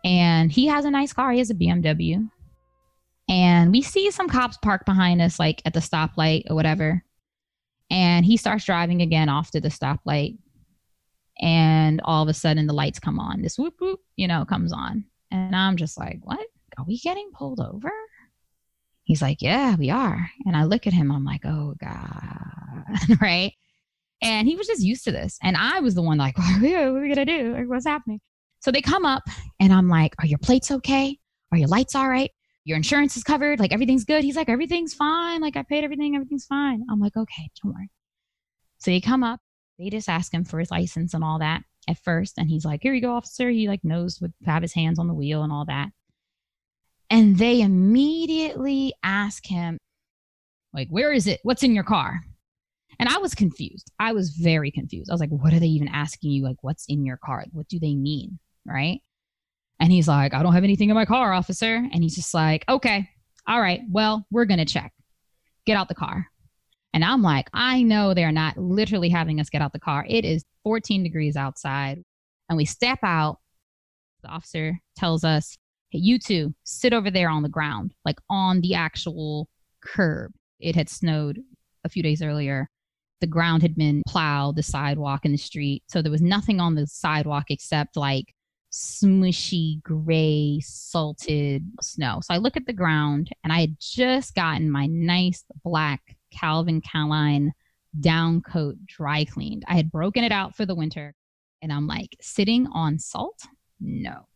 And 0.03 0.51
he 0.51 0.67
has 0.67 0.85
a 0.85 0.91
nice 0.91 1.11
car. 1.11 1.31
He 1.31 1.39
has 1.39 1.49
a 1.49 1.55
BMW. 1.55 2.29
And 3.31 3.71
we 3.71 3.81
see 3.81 4.11
some 4.11 4.27
cops 4.27 4.57
parked 4.57 4.85
behind 4.85 5.21
us, 5.21 5.39
like 5.39 5.61
at 5.63 5.73
the 5.73 5.79
stoplight 5.79 6.43
or 6.49 6.55
whatever. 6.55 7.01
And 7.89 8.25
he 8.25 8.35
starts 8.35 8.65
driving 8.65 9.01
again 9.01 9.29
off 9.29 9.51
to 9.51 9.61
the 9.61 9.69
stoplight. 9.69 10.37
And 11.39 12.01
all 12.03 12.23
of 12.23 12.29
a 12.29 12.33
sudden 12.33 12.67
the 12.67 12.73
lights 12.73 12.99
come 12.99 13.19
on. 13.19 13.41
This 13.41 13.57
whoop 13.57 13.75
whoop, 13.79 14.01
you 14.17 14.27
know, 14.27 14.43
comes 14.43 14.73
on. 14.73 15.05
And 15.31 15.55
I'm 15.55 15.77
just 15.77 15.97
like, 15.97 16.19
what? 16.23 16.45
Are 16.77 16.83
we 16.85 16.99
getting 16.99 17.31
pulled 17.33 17.61
over? 17.61 17.89
He's 19.05 19.21
like, 19.21 19.41
yeah, 19.41 19.77
we 19.77 19.89
are. 19.89 20.29
And 20.45 20.57
I 20.57 20.65
look 20.65 20.85
at 20.85 20.93
him, 20.93 21.09
I'm 21.09 21.23
like, 21.23 21.45
oh 21.45 21.75
God. 21.79 23.17
right. 23.21 23.53
And 24.21 24.45
he 24.45 24.57
was 24.57 24.67
just 24.67 24.83
used 24.83 25.05
to 25.05 25.11
this. 25.13 25.39
And 25.41 25.55
I 25.55 25.79
was 25.79 25.95
the 25.95 26.01
one 26.01 26.17
like, 26.17 26.37
what 26.37 26.57
are 26.57 26.61
we, 26.61 26.73
what 26.73 26.83
are 26.83 26.93
we 26.93 27.15
going 27.15 27.25
to 27.25 27.37
do? 27.37 27.53
Like, 27.53 27.69
what's 27.69 27.87
happening? 27.87 28.19
So 28.59 28.71
they 28.71 28.81
come 28.81 29.05
up 29.05 29.23
and 29.61 29.71
I'm 29.71 29.87
like, 29.87 30.15
are 30.19 30.27
your 30.27 30.37
plates 30.37 30.69
okay? 30.69 31.17
Are 31.53 31.57
your 31.57 31.69
lights 31.69 31.95
all 31.95 32.09
right? 32.09 32.29
Your 32.71 32.77
insurance 32.77 33.17
is 33.17 33.23
covered. 33.25 33.59
Like 33.59 33.73
everything's 33.73 34.05
good. 34.05 34.23
He's 34.23 34.37
like, 34.37 34.47
everything's 34.47 34.93
fine. 34.93 35.41
Like 35.41 35.57
I 35.57 35.63
paid 35.63 35.83
everything. 35.83 36.15
Everything's 36.15 36.45
fine. 36.45 36.85
I'm 36.89 37.01
like, 37.01 37.17
okay, 37.17 37.49
don't 37.61 37.73
worry. 37.73 37.89
So 38.77 38.91
they 38.91 39.01
come 39.01 39.25
up. 39.25 39.41
They 39.77 39.89
just 39.89 40.07
ask 40.07 40.33
him 40.33 40.45
for 40.45 40.57
his 40.57 40.71
license 40.71 41.13
and 41.13 41.21
all 41.21 41.39
that 41.39 41.63
at 41.89 41.97
first. 41.97 42.37
And 42.37 42.47
he's 42.47 42.63
like, 42.63 42.79
here 42.81 42.93
you 42.93 43.01
go, 43.01 43.11
officer. 43.11 43.49
He 43.49 43.67
like 43.67 43.83
knows 43.83 44.21
would 44.21 44.31
have 44.45 44.61
his 44.61 44.73
hands 44.73 44.99
on 44.99 45.09
the 45.09 45.13
wheel 45.13 45.43
and 45.43 45.51
all 45.51 45.65
that. 45.65 45.89
And 47.09 47.37
they 47.37 47.59
immediately 47.59 48.93
ask 49.03 49.45
him, 49.45 49.77
like, 50.73 50.87
where 50.87 51.11
is 51.11 51.27
it? 51.27 51.41
What's 51.43 51.63
in 51.63 51.75
your 51.75 51.83
car? 51.83 52.21
And 52.99 53.09
I 53.09 53.17
was 53.17 53.35
confused. 53.35 53.91
I 53.99 54.13
was 54.13 54.29
very 54.29 54.71
confused. 54.71 55.11
I 55.11 55.13
was 55.13 55.19
like, 55.19 55.29
what 55.29 55.51
are 55.51 55.59
they 55.59 55.67
even 55.67 55.89
asking 55.89 56.31
you? 56.31 56.45
Like, 56.45 56.63
what's 56.63 56.85
in 56.87 57.03
your 57.03 57.17
car? 57.17 57.43
What 57.51 57.67
do 57.67 57.79
they 57.79 57.95
mean? 57.95 58.39
Right. 58.65 59.01
And 59.81 59.91
he's 59.91 60.07
like, 60.07 60.35
I 60.35 60.43
don't 60.43 60.53
have 60.53 60.63
anything 60.63 60.89
in 60.89 60.95
my 60.95 61.05
car, 61.05 61.33
officer. 61.33 61.75
And 61.91 62.03
he's 62.03 62.15
just 62.15 62.35
like, 62.35 62.63
okay, 62.69 63.09
all 63.47 63.59
right, 63.59 63.81
well, 63.89 64.27
we're 64.29 64.45
going 64.45 64.59
to 64.59 64.65
check. 64.65 64.93
Get 65.65 65.75
out 65.75 65.89
the 65.89 65.95
car. 65.95 66.27
And 66.93 67.03
I'm 67.03 67.23
like, 67.23 67.49
I 67.51 67.81
know 67.81 68.13
they're 68.13 68.31
not 68.31 68.57
literally 68.57 69.09
having 69.09 69.39
us 69.39 69.49
get 69.49 69.61
out 69.61 69.73
the 69.73 69.79
car. 69.79 70.05
It 70.07 70.23
is 70.23 70.45
14 70.63 71.03
degrees 71.03 71.35
outside. 71.35 72.03
And 72.47 72.57
we 72.57 72.65
step 72.65 72.99
out. 73.01 73.39
The 74.21 74.29
officer 74.29 74.79
tells 74.95 75.23
us, 75.23 75.57
hey, 75.89 75.97
you 75.97 76.19
two 76.19 76.53
sit 76.63 76.93
over 76.93 77.09
there 77.09 77.29
on 77.29 77.41
the 77.41 77.49
ground, 77.49 77.95
like 78.05 78.19
on 78.29 78.61
the 78.61 78.75
actual 78.75 79.49
curb. 79.83 80.31
It 80.59 80.75
had 80.75 80.89
snowed 80.89 81.39
a 81.83 81.89
few 81.89 82.03
days 82.03 82.21
earlier. 82.21 82.69
The 83.19 83.25
ground 83.27 83.63
had 83.63 83.75
been 83.75 84.03
plowed, 84.07 84.57
the 84.57 84.63
sidewalk 84.63 85.21
and 85.23 85.33
the 85.33 85.39
street. 85.39 85.81
So 85.87 86.03
there 86.03 86.11
was 86.11 86.21
nothing 86.21 86.59
on 86.59 86.75
the 86.75 86.85
sidewalk 86.85 87.45
except 87.49 87.97
like 87.97 88.35
smushy, 88.71 89.81
gray, 89.83 90.59
salted 90.61 91.65
snow. 91.81 92.19
So 92.23 92.33
I 92.33 92.37
look 92.37 92.57
at 92.57 92.65
the 92.65 92.73
ground 92.73 93.29
and 93.43 93.51
I 93.51 93.61
had 93.61 93.75
just 93.79 94.33
gotten 94.33 94.71
my 94.71 94.87
nice 94.87 95.43
black 95.63 96.15
Calvin 96.31 96.81
Klein 96.81 97.53
down 97.99 98.41
coat 98.41 98.77
dry 98.85 99.25
cleaned. 99.25 99.63
I 99.67 99.75
had 99.75 99.91
broken 99.91 100.23
it 100.23 100.31
out 100.31 100.55
for 100.55 100.65
the 100.65 100.75
winter 100.75 101.13
and 101.61 101.71
I'm 101.71 101.87
like, 101.87 102.15
sitting 102.21 102.67
on 102.67 102.97
salt? 102.97 103.43
No 103.79 104.27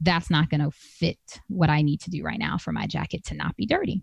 that's 0.00 0.30
not 0.30 0.50
going 0.50 0.60
to 0.60 0.70
fit 0.70 1.18
what 1.48 1.70
I 1.70 1.82
need 1.82 2.00
to 2.02 2.10
do 2.10 2.22
right 2.22 2.38
now 2.38 2.58
for 2.58 2.72
my 2.72 2.86
jacket 2.86 3.24
to 3.26 3.34
not 3.34 3.56
be 3.56 3.66
dirty. 3.66 4.02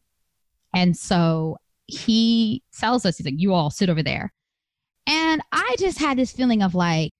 And 0.73 0.97
so 0.97 1.57
he 1.85 2.63
tells 2.77 3.05
us, 3.05 3.17
he's 3.17 3.25
like, 3.25 3.35
you 3.37 3.53
all 3.53 3.69
sit 3.69 3.89
over 3.89 4.01
there. 4.01 4.33
And 5.07 5.41
I 5.51 5.75
just 5.77 5.99
had 5.99 6.17
this 6.17 6.31
feeling 6.31 6.63
of 6.63 6.73
like, 6.73 7.11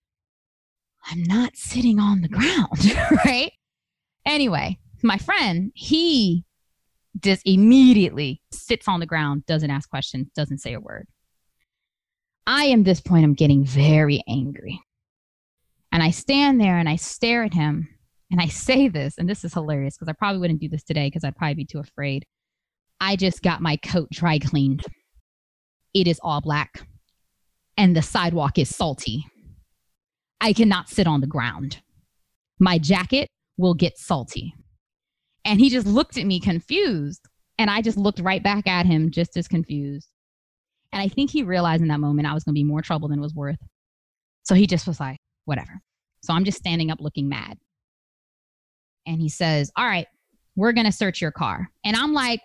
I'm 1.09 1.23
not 1.23 1.55
sitting 1.55 1.99
on 1.99 2.21
the 2.21 2.29
ground, 2.29 2.95
right? 3.25 3.51
Anyway, 4.25 4.79
my 5.01 5.17
friend, 5.17 5.71
he 5.75 6.45
just 7.19 7.41
immediately 7.45 8.41
sits 8.51 8.87
on 8.87 8.99
the 8.99 9.05
ground, 9.05 9.45
doesn't 9.45 9.69
ask 9.69 9.89
questions, 9.89 10.29
doesn't 10.35 10.59
say 10.59 10.73
a 10.73 10.79
word. 10.79 11.07
I 12.47 12.65
am 12.65 12.83
this 12.83 13.01
point, 13.01 13.23
I'm 13.25 13.33
getting 13.33 13.65
very 13.65 14.23
angry. 14.27 14.81
And 15.91 16.01
I 16.01 16.09
stand 16.09 16.59
there 16.59 16.77
and 16.77 16.89
I 16.89 16.95
stare 16.95 17.43
at 17.43 17.53
him 17.53 17.87
and 18.31 18.41
I 18.41 18.47
say 18.47 18.87
this, 18.87 19.17
and 19.17 19.29
this 19.29 19.43
is 19.43 19.53
hilarious 19.53 19.95
because 19.95 20.09
I 20.09 20.13
probably 20.13 20.39
wouldn't 20.39 20.59
do 20.59 20.67
this 20.67 20.83
today 20.83 21.07
because 21.07 21.23
I'd 21.23 21.35
probably 21.35 21.53
be 21.53 21.65
too 21.65 21.79
afraid. 21.79 22.25
I 22.99 23.15
just 23.15 23.43
got 23.43 23.61
my 23.61 23.77
coat 23.77 24.09
dry 24.11 24.39
cleaned. 24.39 24.81
It 25.93 26.07
is 26.07 26.19
all 26.23 26.41
black, 26.41 26.81
and 27.77 27.95
the 27.95 28.01
sidewalk 28.01 28.57
is 28.57 28.75
salty. 28.75 29.23
I 30.43 30.51
cannot 30.51 30.89
sit 30.89 31.08
on 31.08 31.21
the 31.21 31.27
ground. 31.27 31.82
My 32.60 32.77
jacket 32.77 33.29
will 33.56 33.73
get 33.73 33.97
salty. 33.97 34.53
And 35.45 35.58
he 35.58 35.69
just 35.69 35.88
looked 35.88 36.17
at 36.17 36.25
me 36.25 36.41
confused. 36.41 37.21
And 37.58 37.69
I 37.69 37.82
just 37.82 37.97
looked 37.97 38.19
right 38.19 38.43
back 38.43 38.67
at 38.67 38.86
him, 38.86 39.10
just 39.10 39.38
as 39.38 39.47
confused. 39.47 40.10
And 40.91 41.01
I 41.01 41.08
think 41.08 41.32
he 41.32 41.43
realized 41.43 41.82
in 41.82 41.88
that 41.88 42.01
moment 42.01 42.27
I 42.27 42.34
was 42.34 42.43
going 42.43 42.53
to 42.53 42.60
be 42.60 42.65
more 42.65 42.82
trouble 42.82 43.08
than 43.08 43.19
it 43.19 43.21
was 43.21 43.34
worth. 43.34 43.58
So 44.43 44.53
he 44.53 44.67
just 44.67 44.86
was 44.86 44.99
like, 44.99 45.17
whatever. 45.45 45.79
So 46.23 46.34
I'm 46.34 46.43
just 46.43 46.58
standing 46.58 46.91
up 46.91 46.99
looking 46.99 47.29
mad 47.29 47.58
and 49.06 49.21
he 49.21 49.29
says, 49.29 49.71
All 49.77 49.86
right, 49.86 50.08
we're 50.58 50.73
going 50.73 50.88
to 50.88 50.91
search 50.91 51.21
your 51.21 51.32
car. 51.32 51.69
And 51.86 51.95
I'm 51.95 52.12
like, 52.12 52.41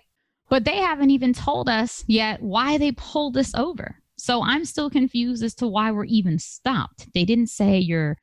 But 0.48 0.64
they 0.64 0.76
haven't 0.76 1.10
even 1.10 1.32
told 1.32 1.68
us 1.68 2.04
yet 2.06 2.40
why 2.42 2.78
they 2.78 2.92
pulled 2.92 3.36
us 3.36 3.52
over. 3.56 3.96
So 4.18 4.42
I'm 4.42 4.64
still 4.64 4.90
confused 4.90 5.44
as 5.44 5.54
to 5.56 5.68
why 5.68 5.92
we're 5.92 6.04
even 6.04 6.38
stopped. 6.38 7.12
They 7.14 7.24
didn't 7.24 7.48
say 7.48 7.78
your 7.78 8.18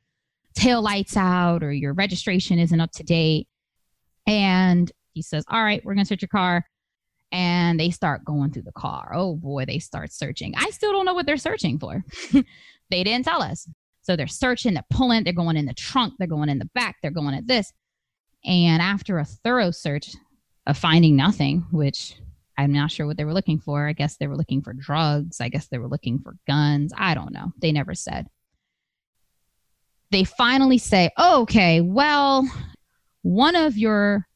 tail 0.53 0.81
lights 0.81 1.15
out 1.15 1.63
or 1.63 1.71
your 1.71 1.93
registration 1.93 2.59
isn't 2.59 2.79
up 2.79 2.91
to 2.93 3.03
date. 3.03 3.47
And 4.27 4.91
he 5.13 5.21
says, 5.21 5.45
All 5.49 5.63
right, 5.63 5.83
we're 5.85 5.93
going 5.93 6.05
to 6.05 6.07
search 6.07 6.21
your 6.21 6.29
car. 6.29 6.65
And 7.31 7.79
they 7.79 7.89
start 7.89 8.25
going 8.25 8.51
through 8.51 8.63
the 8.63 8.71
car. 8.73 9.11
Oh 9.13 9.35
boy, 9.35 9.65
they 9.65 9.79
start 9.79 10.13
searching. 10.13 10.53
I 10.55 10.69
still 10.69 10.91
don't 10.91 11.05
know 11.05 11.13
what 11.13 11.25
they're 11.25 11.37
searching 11.37 11.79
for. 11.79 12.03
they 12.89 13.03
didn't 13.03 13.25
tell 13.25 13.41
us. 13.41 13.67
So 14.01 14.15
they're 14.15 14.27
searching, 14.27 14.75
they're 14.75 14.85
pulling, 14.91 15.23
they're 15.23 15.33
going 15.33 15.57
in 15.57 15.65
the 15.65 15.73
trunk, 15.73 16.13
they're 16.19 16.27
going 16.27 16.49
in 16.49 16.59
the 16.59 16.69
back, 16.75 16.97
they're 17.01 17.09
going 17.09 17.33
at 17.33 17.47
this. 17.47 17.73
And 18.45 18.81
after 18.81 19.17
a 19.17 19.25
thorough 19.25 19.71
search 19.71 20.15
of 20.67 20.77
finding 20.77 21.15
nothing, 21.15 21.65
which 21.71 22.15
I'm 22.57 22.71
not 22.71 22.91
sure 22.91 23.05
what 23.05 23.17
they 23.17 23.25
were 23.25 23.33
looking 23.33 23.59
for. 23.59 23.87
I 23.87 23.93
guess 23.93 24.17
they 24.17 24.27
were 24.27 24.37
looking 24.37 24.61
for 24.61 24.73
drugs. 24.73 25.41
I 25.41 25.49
guess 25.49 25.67
they 25.67 25.77
were 25.77 25.87
looking 25.87 26.19
for 26.19 26.37
guns. 26.47 26.93
I 26.97 27.13
don't 27.13 27.33
know. 27.33 27.51
They 27.59 27.71
never 27.71 27.93
said. 27.93 28.27
They 30.11 30.23
finally 30.23 30.77
say, 30.77 31.09
oh, 31.17 31.41
okay, 31.41 31.81
well, 31.81 32.49
one 33.23 33.55
of 33.55 33.77
your 33.77 34.27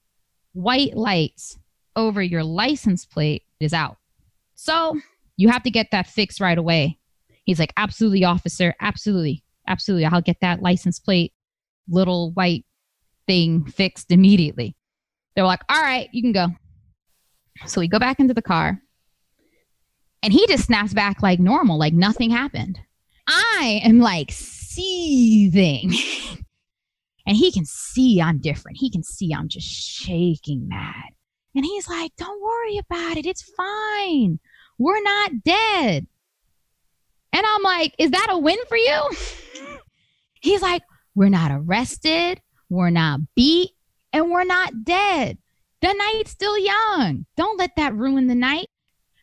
white 0.54 0.98
lights 0.98 1.58
over 1.96 2.22
your 2.22 2.44
license 2.44 3.06
plate 3.06 3.44
is 3.60 3.74
out. 3.74 3.98
So 4.56 5.00
you 5.38 5.48
have 5.50 5.64
to 5.64 5.72
get 5.72 5.88
that 5.92 6.08
fixed 6.08 6.42
right 6.42 6.58
away. 6.58 6.98
He's 7.46 7.60
like, 7.60 7.74
absolutely, 7.78 8.26
officer. 8.26 8.76
Absolutely. 8.82 9.44
Absolutely. 9.68 10.06
I'll 10.06 10.22
get 10.22 10.42
that 10.42 10.62
license 10.62 11.00
plate, 11.00 11.34
little 11.88 12.32
white 12.32 12.66
thing 13.28 13.66
fixed 13.66 14.12
immediately. 14.12 14.76
They're 15.36 15.46
like, 15.46 15.62
all 15.70 15.82
right, 15.82 16.10
you 16.12 16.22
can 16.22 16.32
go. 16.32 16.48
So 17.66 17.82
we 17.82 17.88
go 17.88 18.00
back 18.00 18.20
into 18.20 18.34
the 18.34 18.42
car 18.42 18.82
and 20.24 20.34
he 20.34 20.46
just 20.48 20.66
snaps 20.66 20.94
back 20.94 21.22
like 21.22 21.40
normal, 21.40 21.78
like 21.78 21.94
nothing 21.94 22.30
happened. 22.30 22.80
I 23.28 23.82
am 23.84 24.00
like 24.00 24.32
seething. 24.32 25.94
and 27.28 27.38
he 27.38 27.52
can 27.52 27.66
see 27.66 28.22
I'm 28.22 28.40
different. 28.40 28.78
He 28.80 28.90
can 28.90 29.04
see 29.04 29.34
I'm 29.34 29.48
just 29.48 29.68
shaking 29.68 30.68
mad. 30.68 31.12
And 31.56 31.66
he's 31.66 31.88
like, 31.88 32.12
don't 32.18 32.42
worry 32.42 32.78
about 32.78 33.18
it. 33.18 33.26
It's 33.26 33.52
fine. 33.56 34.40
We're 34.78 35.02
not 35.02 35.44
dead. 35.44 36.08
And 37.32 37.46
I'm 37.46 37.64
like, 37.64 37.94
is 37.98 38.12
that 38.12 38.28
a 38.30 38.38
win 38.38 38.58
for 38.68 38.78
you? 38.78 39.10
he's 40.42 40.62
like, 40.62 40.82
we're 41.16 41.30
not 41.30 41.52
arrested 41.52 42.42
we're 42.70 42.92
not 42.92 43.22
beat, 43.36 43.72
and 44.14 44.30
we're 44.30 44.46
not 44.46 44.84
dead. 44.84 45.38
The 45.82 45.94
night's 45.94 46.32
still 46.32 46.58
young. 46.58 47.26
Don't 47.38 47.58
let 47.58 47.72
that 47.78 47.96
ruin 47.96 48.28
the 48.28 48.36
night. 48.36 48.68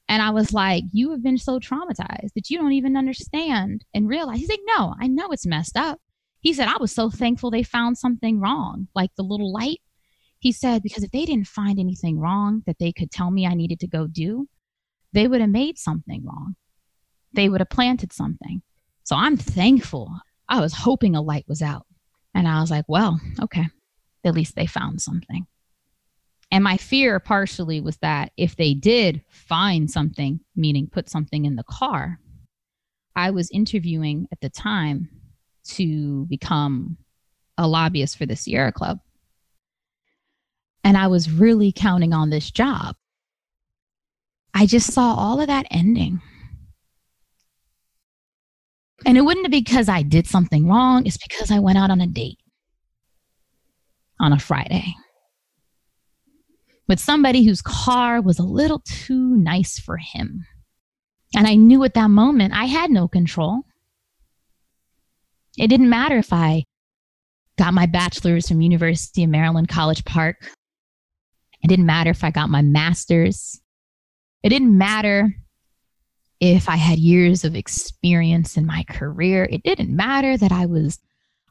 And 0.08 0.22
I 0.22 0.30
was 0.30 0.52
like, 0.52 0.84
You 0.92 1.10
have 1.10 1.22
been 1.22 1.38
so 1.38 1.58
traumatized 1.58 2.32
that 2.34 2.48
you 2.48 2.58
don't 2.58 2.72
even 2.72 2.96
understand 2.96 3.84
and 3.92 4.08
realize. 4.08 4.38
He's 4.38 4.48
like, 4.48 4.60
No, 4.66 4.94
I 5.00 5.06
know 5.06 5.30
it's 5.30 5.46
messed 5.46 5.76
up. 5.76 5.98
He 6.40 6.52
said, 6.52 6.68
I 6.68 6.76
was 6.78 6.92
so 6.92 7.10
thankful 7.10 7.50
they 7.50 7.62
found 7.62 7.98
something 7.98 8.40
wrong, 8.40 8.88
like 8.94 9.10
the 9.16 9.24
little 9.24 9.52
light. 9.52 9.80
He 10.38 10.52
said, 10.52 10.82
Because 10.82 11.02
if 11.02 11.10
they 11.10 11.24
didn't 11.24 11.48
find 11.48 11.78
anything 11.78 12.18
wrong 12.18 12.62
that 12.66 12.78
they 12.78 12.92
could 12.92 13.10
tell 13.10 13.30
me 13.30 13.46
I 13.46 13.54
needed 13.54 13.80
to 13.80 13.88
go 13.88 14.06
do, 14.06 14.48
they 15.12 15.28
would 15.28 15.40
have 15.40 15.50
made 15.50 15.78
something 15.78 16.24
wrong. 16.24 16.54
They 17.32 17.48
would 17.48 17.60
have 17.60 17.70
planted 17.70 18.12
something. 18.12 18.62
So 19.02 19.16
I'm 19.16 19.36
thankful. 19.36 20.10
I 20.48 20.60
was 20.60 20.72
hoping 20.72 21.16
a 21.16 21.20
light 21.20 21.44
was 21.48 21.62
out. 21.62 21.86
And 22.34 22.46
I 22.46 22.60
was 22.60 22.70
like, 22.70 22.84
Well, 22.86 23.20
okay. 23.42 23.66
At 24.24 24.34
least 24.34 24.56
they 24.56 24.66
found 24.66 25.00
something. 25.00 25.46
And 26.50 26.62
my 26.62 26.76
fear 26.76 27.18
partially 27.18 27.80
was 27.80 27.96
that 27.98 28.32
if 28.36 28.56
they 28.56 28.74
did 28.74 29.22
find 29.28 29.90
something, 29.90 30.40
meaning 30.54 30.88
put 30.90 31.10
something 31.10 31.44
in 31.44 31.56
the 31.56 31.64
car, 31.64 32.20
I 33.16 33.30
was 33.30 33.50
interviewing 33.50 34.28
at 34.30 34.40
the 34.40 34.50
time 34.50 35.08
to 35.70 36.26
become 36.26 36.98
a 37.58 37.66
lobbyist 37.66 38.16
for 38.16 38.26
the 38.26 38.36
Sierra 38.36 38.72
Club. 38.72 39.00
And 40.84 40.96
I 40.96 41.08
was 41.08 41.30
really 41.30 41.72
counting 41.72 42.12
on 42.12 42.30
this 42.30 42.50
job. 42.50 42.94
I 44.54 44.66
just 44.66 44.92
saw 44.92 45.14
all 45.14 45.40
of 45.40 45.48
that 45.48 45.66
ending. 45.70 46.20
And 49.04 49.18
it 49.18 49.22
wouldn't 49.22 49.50
be 49.50 49.60
because 49.60 49.88
I 49.88 50.02
did 50.02 50.26
something 50.26 50.68
wrong, 50.68 51.06
it's 51.06 51.18
because 51.18 51.50
I 51.50 51.58
went 51.58 51.78
out 51.78 51.90
on 51.90 52.00
a 52.00 52.06
date 52.06 52.38
on 54.20 54.32
a 54.32 54.38
Friday 54.38 54.94
with 56.88 57.00
somebody 57.00 57.44
whose 57.44 57.62
car 57.62 58.20
was 58.20 58.38
a 58.38 58.44
little 58.44 58.80
too 58.80 59.36
nice 59.36 59.78
for 59.78 59.96
him. 59.96 60.46
And 61.34 61.46
I 61.46 61.54
knew 61.54 61.84
at 61.84 61.94
that 61.94 62.10
moment 62.10 62.54
I 62.54 62.66
had 62.66 62.90
no 62.90 63.08
control. 63.08 63.62
It 65.58 65.68
didn't 65.68 65.88
matter 65.88 66.16
if 66.16 66.32
I 66.32 66.64
got 67.58 67.74
my 67.74 67.86
bachelor's 67.86 68.48
from 68.48 68.60
University 68.60 69.24
of 69.24 69.30
Maryland 69.30 69.68
College 69.68 70.04
Park. 70.04 70.36
It 71.62 71.68
didn't 71.68 71.86
matter 71.86 72.10
if 72.10 72.22
I 72.22 72.30
got 72.30 72.50
my 72.50 72.62
master's. 72.62 73.60
It 74.42 74.50
didn't 74.50 74.76
matter 74.76 75.34
if 76.38 76.68
I 76.68 76.76
had 76.76 76.98
years 76.98 77.44
of 77.44 77.56
experience 77.56 78.56
in 78.56 78.66
my 78.66 78.84
career. 78.88 79.48
It 79.50 79.62
didn't 79.62 79.94
matter 79.94 80.36
that 80.36 80.52
I 80.52 80.66
was 80.66 80.98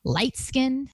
light 0.04 0.38
skinned. 0.38 0.90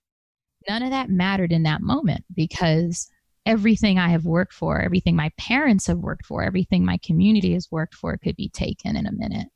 None 0.69 0.83
of 0.83 0.91
that 0.91 1.09
mattered 1.09 1.51
in 1.51 1.63
that 1.63 1.81
moment 1.81 2.23
because 2.33 3.09
everything 3.45 3.97
I 3.97 4.09
have 4.09 4.25
worked 4.25 4.53
for, 4.53 4.81
everything 4.81 5.15
my 5.15 5.31
parents 5.37 5.87
have 5.87 5.97
worked 5.97 6.25
for, 6.25 6.43
everything 6.43 6.85
my 6.85 6.97
community 7.03 7.53
has 7.53 7.67
worked 7.71 7.95
for 7.95 8.17
could 8.17 8.35
be 8.35 8.49
taken 8.49 8.95
in 8.95 9.07
a 9.07 9.11
minute. 9.11 9.47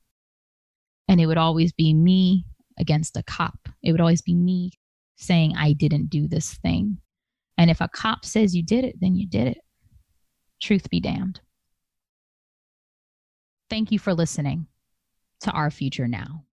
And 1.08 1.22
it 1.22 1.28
would 1.28 1.38
always 1.38 1.72
be 1.72 1.94
me 1.94 2.46
against 2.80 3.18
a 3.18 3.24
cop. 3.24 3.70
It 3.84 3.92
would 3.92 4.02
always 4.02 4.22
be 4.22 4.34
me 4.34 4.72
saying, 5.18 5.56
I 5.56 5.74
didn't 5.74 6.10
do 6.10 6.28
this 6.28 6.56
thing. 6.56 6.98
And 7.58 7.70
if 7.70 7.80
a 7.80 7.88
cop 7.88 8.26
says 8.26 8.56
you 8.56 8.64
did 8.64 8.84
it, 8.84 9.00
then 9.00 9.16
you 9.16 9.28
did 9.28 9.48
it. 9.48 9.58
Truth 10.62 10.90
be 10.90 11.00
damned. 11.00 11.40
Thank 13.70 13.92
you 13.92 14.00
for 14.00 14.14
listening 14.14 14.68
to 15.42 15.52
Our 15.52 15.70
Future 15.70 16.08
Now. 16.08 16.46